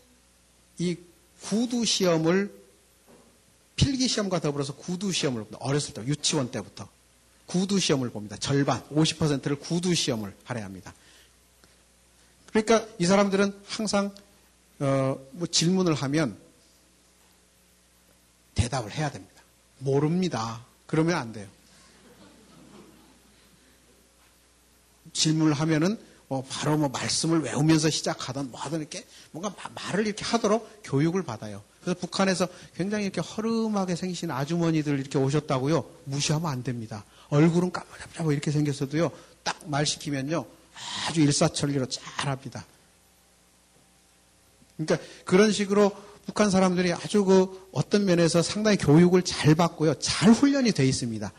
[0.79, 0.97] 이
[1.41, 2.53] 구두 시험을
[3.77, 5.59] 필기 시험과 더불어서 구두 시험을 봅니다.
[5.61, 6.89] 어렸을 때 유치원 때부터
[7.47, 8.37] 구두 시험을 봅니다.
[8.37, 10.93] 절반 50%를 구두 시험을 하려 합니다.
[12.51, 14.13] 그러니까 이 사람들은 항상
[14.81, 16.37] 어, 뭐 질문을 하면
[18.57, 19.43] 대답을 해야 됩니다.
[19.79, 20.65] 모릅니다.
[20.87, 21.47] 그러면 안 돼요.
[25.17, 25.99] 질문을 하면은
[26.29, 31.63] 뭐 바로 뭐 말씀을 외우면서 시작하던 뭐 하든 이렇게 뭔가 말을 이렇게 하도록 교육을 받아요.
[31.81, 35.85] 그래서 북한에서 굉장히 이렇게 허름하게 생기신 아주머니들 이렇게 오셨다고요.
[36.05, 37.05] 무시하면 안 됩니다.
[37.29, 39.11] 얼굴은 까무잡잡 이렇게 생겼어도요.
[39.43, 40.45] 딱 말 시키면요.
[41.09, 42.65] 아주 일사천리로 잘 합니다.
[44.77, 45.93] 그러니까 그런 식으로
[46.27, 49.95] 북한 사람들이 아주 그 어떤 면에서 상당히 교육을 잘 받고요.
[49.95, 51.33] 잘 훈련이 돼 있습니다.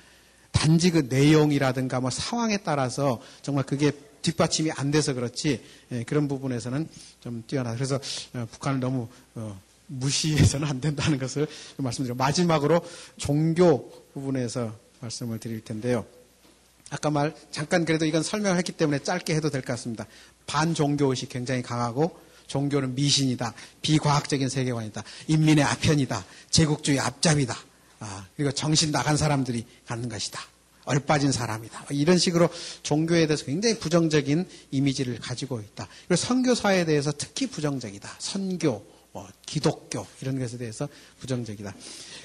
[0.58, 3.91] 단지 그 내용이라든가 뭐 상황에 따라서 정말 그게
[4.24, 6.89] 뒷받침이 안 돼서 그렇지 예, 그런 부분에서는
[7.22, 7.76] 좀 뛰어나.
[7.76, 7.99] 그래서
[8.34, 11.47] 어, 북한을 너무 어, 무시해서는 안 된다는 것을
[11.78, 12.82] 말씀드리고 마지막으로
[13.18, 16.05] 종교 부분에서 말씀을 드릴 텐데요.
[16.89, 20.08] 아까 말 잠깐 그래도 이건 설명을 했기 때문에 짧게 해도 될 것 같습니다.
[20.47, 23.53] 반종교 의식 굉장히 강하고 종교는 미신이다.
[23.82, 25.03] 비과학적인 세계관이다.
[25.28, 26.26] 인민의 아편이다.
[26.49, 27.55] 제국주의 앞잡이다.
[28.00, 30.39] 아, 그리고 정신 나간 사람들이 갖는 것이다.
[30.86, 31.88] 얼빠진 사람이다.
[31.91, 32.50] 이런 식으로
[32.82, 35.88] 종교에 대해서 굉장히 부정적인 이미지를 가지고 있다.
[36.08, 38.10] 그리고 선교사에 대해서 특히 부정적이다.
[38.20, 40.88] 선교, 뭐 기독교 이런 것에 대해서
[41.20, 41.76] 부정적이다.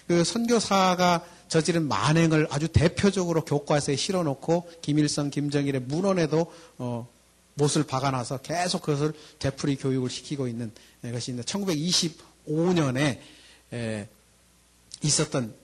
[0.07, 7.09] 그 선교사가 저지른 만행을 아주 대표적으로 교과서에 실어놓고 김일성, 김정일의 문헌에도 어,
[7.55, 13.19] 못을 박아놔서 계속 그것을 되풀이 교육을 시키고 있는 것이 있는데 1925년에
[13.73, 14.09] 에,
[15.03, 15.62] 있었던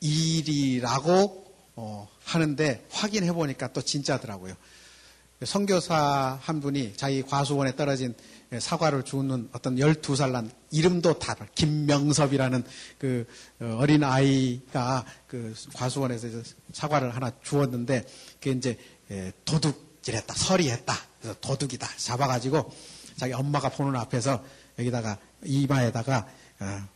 [0.00, 1.44] 일이라고
[1.76, 4.54] 어, 하는데 확인해 보니까 또 진짜더라고요.
[5.44, 8.14] 선교사 한 분이 자기 과수원에 떨어진
[8.58, 12.64] 사과를 주는 어떤 12살 난 이름도 다른 김명섭이라는
[12.98, 13.26] 그
[13.60, 16.42] 어, 어린 아이가 그 과수원에서
[16.72, 18.78] 사과를 하나 주었는데 그게 이제
[19.44, 20.94] 도둑질했다, 서리했다.
[21.20, 21.88] 그래서 도둑이다.
[21.96, 22.70] 잡아가지고
[23.16, 24.42] 자기 엄마가 보는 앞에서
[24.78, 26.26] 여기다가 이마에다가
[26.60, 26.88] 어,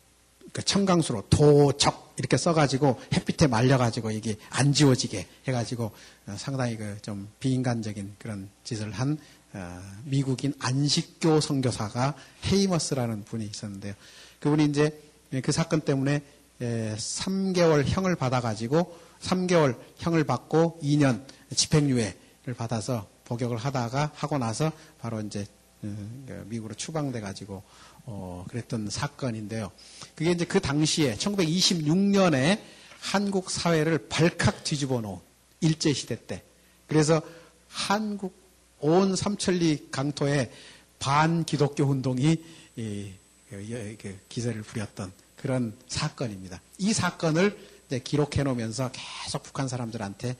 [0.55, 5.91] 그 청강수로 도적 이렇게 써가지고 햇빛에 말려가지고 이게 안 지워지게 해가지고
[6.29, 9.19] 어, 상당히 그 좀 비인간적인 그런 짓을 한
[9.53, 12.15] 어, 미국인 안식교 선교사가
[12.47, 13.95] 헤이머스라는 분이 있었는데요.
[14.39, 14.97] 그분이 이제
[15.43, 16.23] 그 사건 때문에
[16.61, 21.25] 3개월 형을 받아가지고 3개월 형을 받고 2년
[21.55, 25.47] 집행유예를 받아서 복역을 하다가 하고 나서 바로 이제
[25.81, 27.63] 그 미국으로 추방돼 가지고
[28.07, 29.73] 어, 그랬던 사건인데요.
[30.15, 32.61] 그게 이제 그 당시에 1926년에
[33.01, 35.19] 한국 사회를 발칵 뒤집어 놓은
[35.61, 36.43] 일제 시대 때.
[36.87, 37.23] 그래서
[37.69, 38.35] 한국
[38.81, 40.51] 온 삼천리 강토에
[40.99, 42.37] 반기독교 운동이
[42.77, 43.11] 이,
[43.49, 46.61] 그, 그 기세를 부렸던 그런 사건입니다.
[46.79, 47.57] 이 사건을
[48.01, 50.37] 기록해 놓으면서 계속 북한 사람들한테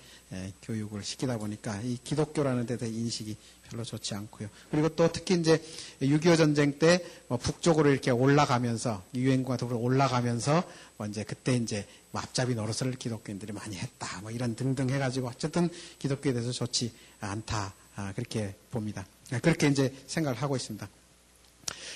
[0.63, 3.37] 교육을 시키다 보니까 이 기독교라는 데대 인식이
[3.71, 4.49] 별로 좋지 않고요.
[4.71, 5.63] 그리고 또 특히 이제
[6.01, 10.63] 6.25 전쟁 때 뭐 북쪽으로 이렇게 올라가면서 유엔과 더불어 올라가면서
[10.97, 14.21] 뭐 이제 그때 이제 뭐 앞잡이 노릇을 기독교인들이 많이 했다.
[14.21, 17.75] 뭐 이런 등등 해가지고 어쨌든 기독교에 대해서 좋지 않다.
[17.97, 19.07] 아, 그렇게 봅니다.
[19.33, 20.89] 아, 그렇게 이제 생각을 하고 있습니다.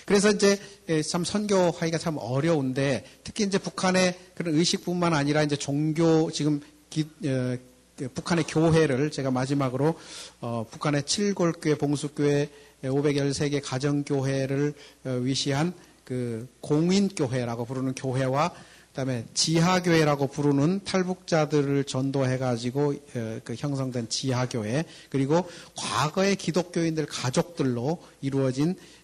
[0.09, 6.31] 그래서 이제 예, 참 선교하기가 참 어려운데 특히 이제 북한의 그런 의식뿐만 아니라 이제 종교
[6.33, 7.59] 지금 기, 어,
[7.95, 9.97] 그 북한의 교회를 제가 마지막으로
[10.41, 12.49] 어, 북한의 칠골교회 봉수교회
[12.85, 14.73] 513개 가정교회를
[15.05, 18.55] 어, 위시한 그 공인교회라고 부르는 교회와
[18.99, 25.47] 그다음에 지하교회라고 부르는 탈북자들을 전도해가지고 어, 그 형성된 지하교회 그리고
[25.77, 28.98] 과거의 기독교인들 가족들로 이루어진 이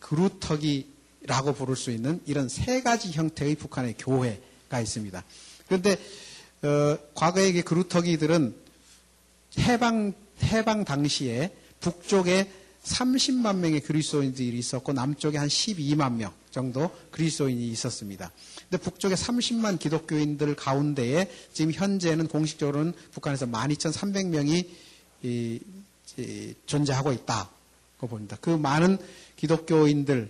[0.00, 5.24] 그루터기라고 부를 수 있는 이런 세 가지 형태의 북한의 교회가 있습니다.
[5.66, 5.96] 그런데
[6.62, 8.54] 어, 과거의 그루터기들은
[9.58, 12.50] 해방 해방 당시에 북쪽에
[12.84, 18.30] 30만 명의 그리스도인들이 있었고 남쪽에 한 12만 명 정도 그리스도인이 있었습니다.
[18.68, 24.68] 근데 북쪽에 30만 기독교인들 가운데에 지금 현재는 공식적으로는 북한에서 12,300명이
[25.22, 25.60] 이,
[26.18, 28.36] 이, 존재하고 있다고 봅니다.
[28.40, 28.98] 그 많은
[29.44, 30.28] 기독교인들이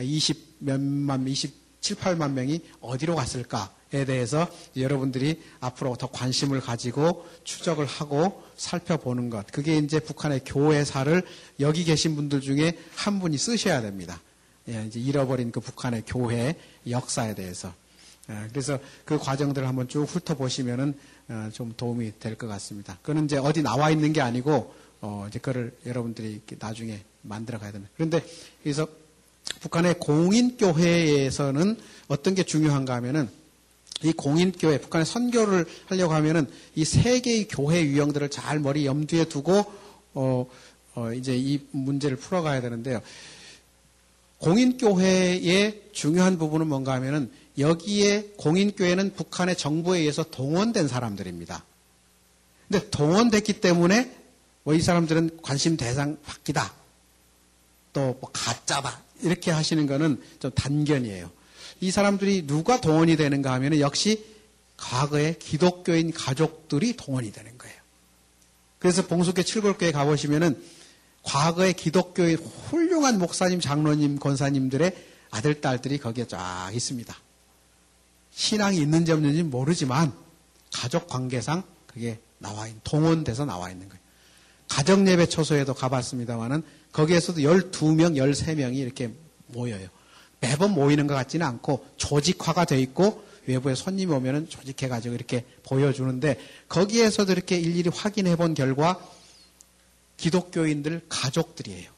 [0.00, 8.42] 20 몇만, 27, 8만 명이 어디로 갔을까에 대해서 여러분들이 앞으로 더 관심을 가지고 추적을 하고
[8.56, 9.46] 살펴보는 것.
[9.52, 11.22] 그게 이제 북한의 교회사를
[11.60, 14.20] 여기 계신 분들 중에 한 분이 쓰셔야 됩니다.
[14.68, 16.56] 예, 이제 잃어버린 그 북한의 교회
[16.88, 17.72] 역사에 대해서.
[18.30, 20.94] 예, 그래서 그 과정들을 한번 쭉 훑어보시면은
[21.28, 22.98] 어, 좀 도움이 될 것 같습니다.
[23.02, 27.92] 그거는 이제 어디 나와 있는 게 아니고 어, 이제 그걸 여러분들이 나중에 만들어 가야 됩니다.
[27.96, 28.24] 그런데
[28.62, 28.86] 그래서
[29.60, 31.76] 북한의 공인교회에서는
[32.08, 33.28] 어떤 게 중요한가 하면은
[34.04, 39.64] 이 공인교회, 북한의 선교를 하려고 하면은 이 세 개의 교회 유형들을 잘 머리 염두에 두고
[40.14, 40.46] 어,
[40.94, 43.00] 어, 이제 이 문제를 풀어가야 되는데요.
[44.38, 51.64] 공인교회의 중요한 부분은 뭔가 하면은 여기에 공인교회는 북한의 정부에 의해서 동원된 사람들입니다.
[52.68, 54.21] 근데 동원됐기 때문에
[54.64, 56.72] 뭐 이 사람들은 관심 대상 밖이다.
[57.92, 59.00] 또 뭐 가짜다.
[59.22, 61.30] 이렇게 하시는 거는 좀 단견이에요.
[61.80, 64.24] 이 사람들이 누가 동원이 되는가 하면 역시
[64.76, 67.76] 과거의 기독교인 가족들이 동원이 되는 거예요.
[68.78, 70.60] 그래서 봉숙회 칠골교에 가보시면은
[71.22, 74.96] 과거의 기독교의 훌륭한 목사님, 장로님, 권사님들의
[75.30, 77.16] 아들, 딸들이 거기에 쫙 있습니다.
[78.32, 80.12] 신앙이 있는지 없는지 모르지만
[80.72, 84.01] 가족 관계상 그게 나와 있는, 동원돼서 나와 있는 거예요.
[84.72, 86.62] 가정예배 초소에도 가봤습니다만은
[86.92, 89.12] 거기에서도 12명, 13명이 이렇게
[89.48, 89.86] 모여요.
[90.40, 96.38] 매번 모이는 것 같지는 않고 조직화가 돼 있고 외부에 손님이 오면은 조직해가지고 이렇게 보여주는데
[96.70, 98.98] 거기에서도 이렇게 일일이 확인해 본 결과
[100.16, 101.90] 기독교인들 가족들이에요.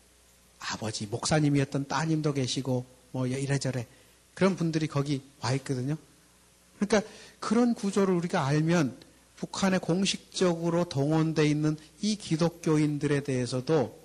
[0.59, 3.87] 아버지, 목사님이었던 따님도 계시고, 뭐 이래저래.
[4.33, 5.97] 그런 분들이 거기 와 있거든요.
[6.79, 7.09] 그러니까
[7.39, 8.97] 그런 구조를 우리가 알면
[9.37, 13.99] 북한에 공식적으로 동원되어 있는 이 기독교인들에 대해서도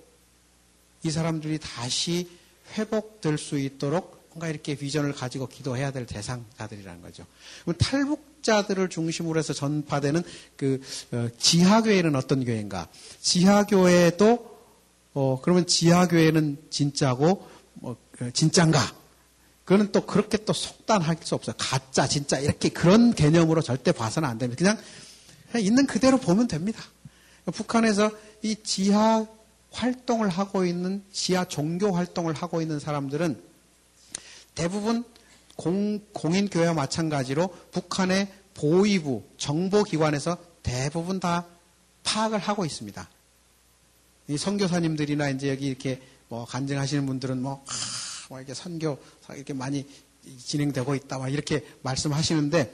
[1.02, 2.28] 이 사람들이 다시
[2.76, 7.26] 회복될 수 있도록 뭔가 이렇게 비전을 가지고 기도해야 될 대상자들이라는 거죠.
[7.78, 10.22] 탈북자들을 중심으로 해서 전파되는
[10.56, 10.80] 그
[11.12, 12.88] 어, 지하교회는 어떤 교회인가?
[13.20, 14.50] 지하교회도
[15.14, 19.00] 어 그러면 지하교회는 진짜고 뭐그 진짠가?
[19.70, 21.54] 그거는 또 그렇게 또 속단할 수 없어요.
[21.56, 24.58] 가짜, 진짜 이렇게 그런 개념으로 절대 봐서는 안 됩니다.
[24.58, 24.76] 그냥,
[25.50, 26.82] 그냥 있는 그대로 보면 됩니다.
[27.46, 28.10] 북한에서
[28.42, 29.26] 이 지하
[29.72, 33.42] 활동을 하고 있는 지하 종교 활동을 하고 있는 사람들은
[34.54, 35.04] 대부분
[35.56, 41.46] 공, 공인교회와 마찬가지로 북한의 보위부, 정보기관에서 대부분 다
[42.02, 43.08] 파악을 하고 있습니다.
[44.28, 47.72] 이 선교사님들이나 이제 여기 이렇게 뭐 간증하시는 분들은 뭐, 아,
[48.28, 48.98] 뭐 이렇게 선교
[49.34, 49.86] 이렇게 많이
[50.38, 52.72] 진행되고 있다, 막 이렇게 말씀하시는데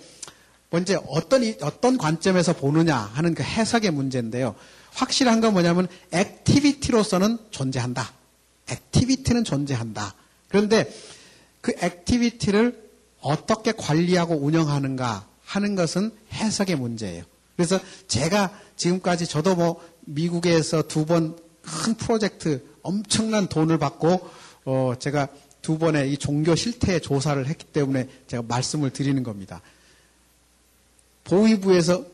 [0.77, 4.55] 먼저 어떤 어떤 관점에서 보느냐 하는 그 해석의 문제인데요.
[4.93, 8.13] 확실한 건 뭐냐면 activity로서는 존재한다.
[8.69, 10.15] activity는 존재한다.
[10.49, 10.93] 그런데
[11.63, 12.87] 그 activity를
[13.21, 17.25] 어떻게 관리하고 운영하는가 하는 것은 해석의 문제예요.
[17.57, 24.31] 그래서 제가 지금까지 저도 뭐 미국에서 두 번 큰 프로젝트 엄청난 돈을 받고
[24.67, 25.29] 어 제가
[25.63, 29.61] 두 번의 이 종교 실태 조사를 했기 때문에 제가 말씀을 드리는 겁니다.
[31.27, 32.05] 보위부에서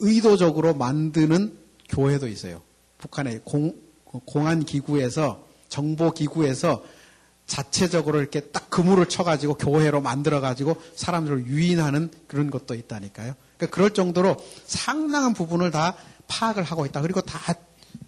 [0.00, 1.56] 의도적으로 만드는
[1.88, 2.62] 교회도 있어요.
[2.98, 6.82] 북한의 공, 공안 기구에서 정보 기구에서
[7.46, 13.34] 자체적으로 이렇게 딱 그물을 쳐가지고 교회로 만들어가지고 사람들을 유인하는 그런 것도 있다니까요.
[13.56, 14.36] 그러니까 그럴 정도로
[14.66, 15.96] 상당한 부분을 다
[16.28, 17.00] 파악을 하고 있다.
[17.02, 17.54] 그리고 다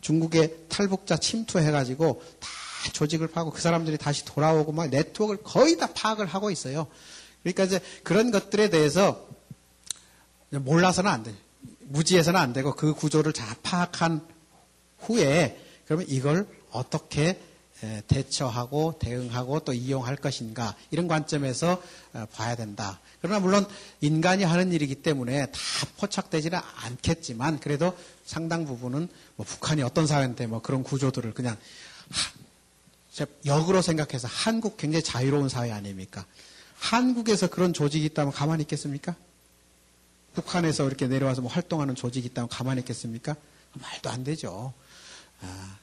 [0.00, 2.48] 중국의 탈북자 침투해가지고 다
[2.92, 6.86] 조직을 파고 그 사람들이 다시 돌아오고 막 네트워크를 거의 다 파악을 하고 있어요.
[7.42, 9.26] 그러니까 이제 그런 것들에 대해서
[10.58, 11.34] 몰라서는 안 돼.
[11.80, 14.26] 무지해서는 안 되고 그 구조를 잘 파악한
[15.00, 17.38] 후에 그러면 이걸 어떻게
[18.06, 21.82] 대처하고 대응하고 또 이용할 것인가 이런 관점에서
[22.12, 23.00] 어, 봐야 된다.
[23.20, 23.66] 그러나 물론
[24.00, 25.58] 인간이 하는 일이기 때문에 다
[25.98, 31.56] 포착되지는 않겠지만 그래도 상당 부분은 뭐 북한이 어떤 사회인데 뭐 그런 구조들을 그냥
[33.44, 36.24] 역으로 생각해서 한국 굉장히 자유로운 사회 아닙니까?
[36.76, 39.16] 한국에서 그런 조직이 있다면 가만히 있겠습니까?
[40.34, 43.36] 북한에서 이렇게 내려와서 뭐 활동하는 조직이 있다면 가만히 있겠습니까?
[43.74, 44.72] 말도 안 되죠.
[45.40, 45.78] 아,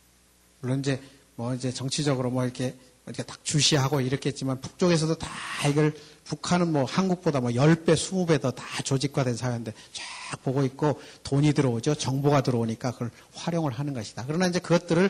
[0.61, 1.01] 물론 이제
[1.35, 2.75] 뭐 이제 정치적으로 뭐 이렇게
[3.05, 5.29] 이렇게 딱 주시하고 이렇겠지만 북쪽에서도 다
[5.67, 5.95] 이걸
[6.25, 11.95] 북한은 뭐 한국보다 뭐 10배, 20배 더 다 조직화된 사회인데 쫙 보고 있고 돈이 들어오죠.
[11.95, 14.25] 정보가 들어오니까 그걸 활용을 하는 것이다.
[14.27, 15.09] 그러나 이제 그것들을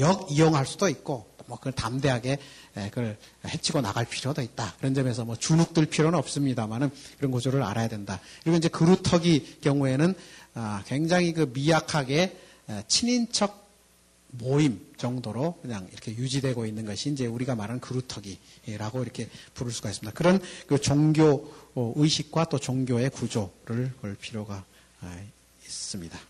[0.00, 2.38] 역 이용할 수도 있고 뭐 그걸 담대하게
[2.74, 4.74] 그걸 해치고 나갈 필요도 있다.
[4.78, 8.20] 그런 점에서 뭐 주눅들 필요는 없습니다만은 그런 구조를 알아야 된다.
[8.42, 10.14] 그리고 이제 그루터기 경우에는
[10.54, 12.36] 아, 굉장히 그 미약하게
[12.86, 13.68] 친인척
[14.32, 20.16] 모임 정도로 그냥 이렇게 유지되고 있는 것이 이제 우리가 말하는 그루터기라고 이렇게 부를 수가 있습니다.
[20.16, 24.64] 그런 그 종교 어, 의식과 또 종교의 구조를 볼 필요가
[25.00, 25.20] 아,
[25.64, 26.29] 있습니다.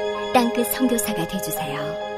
[0.41, 2.10] 땅끝 성교사가 되주세요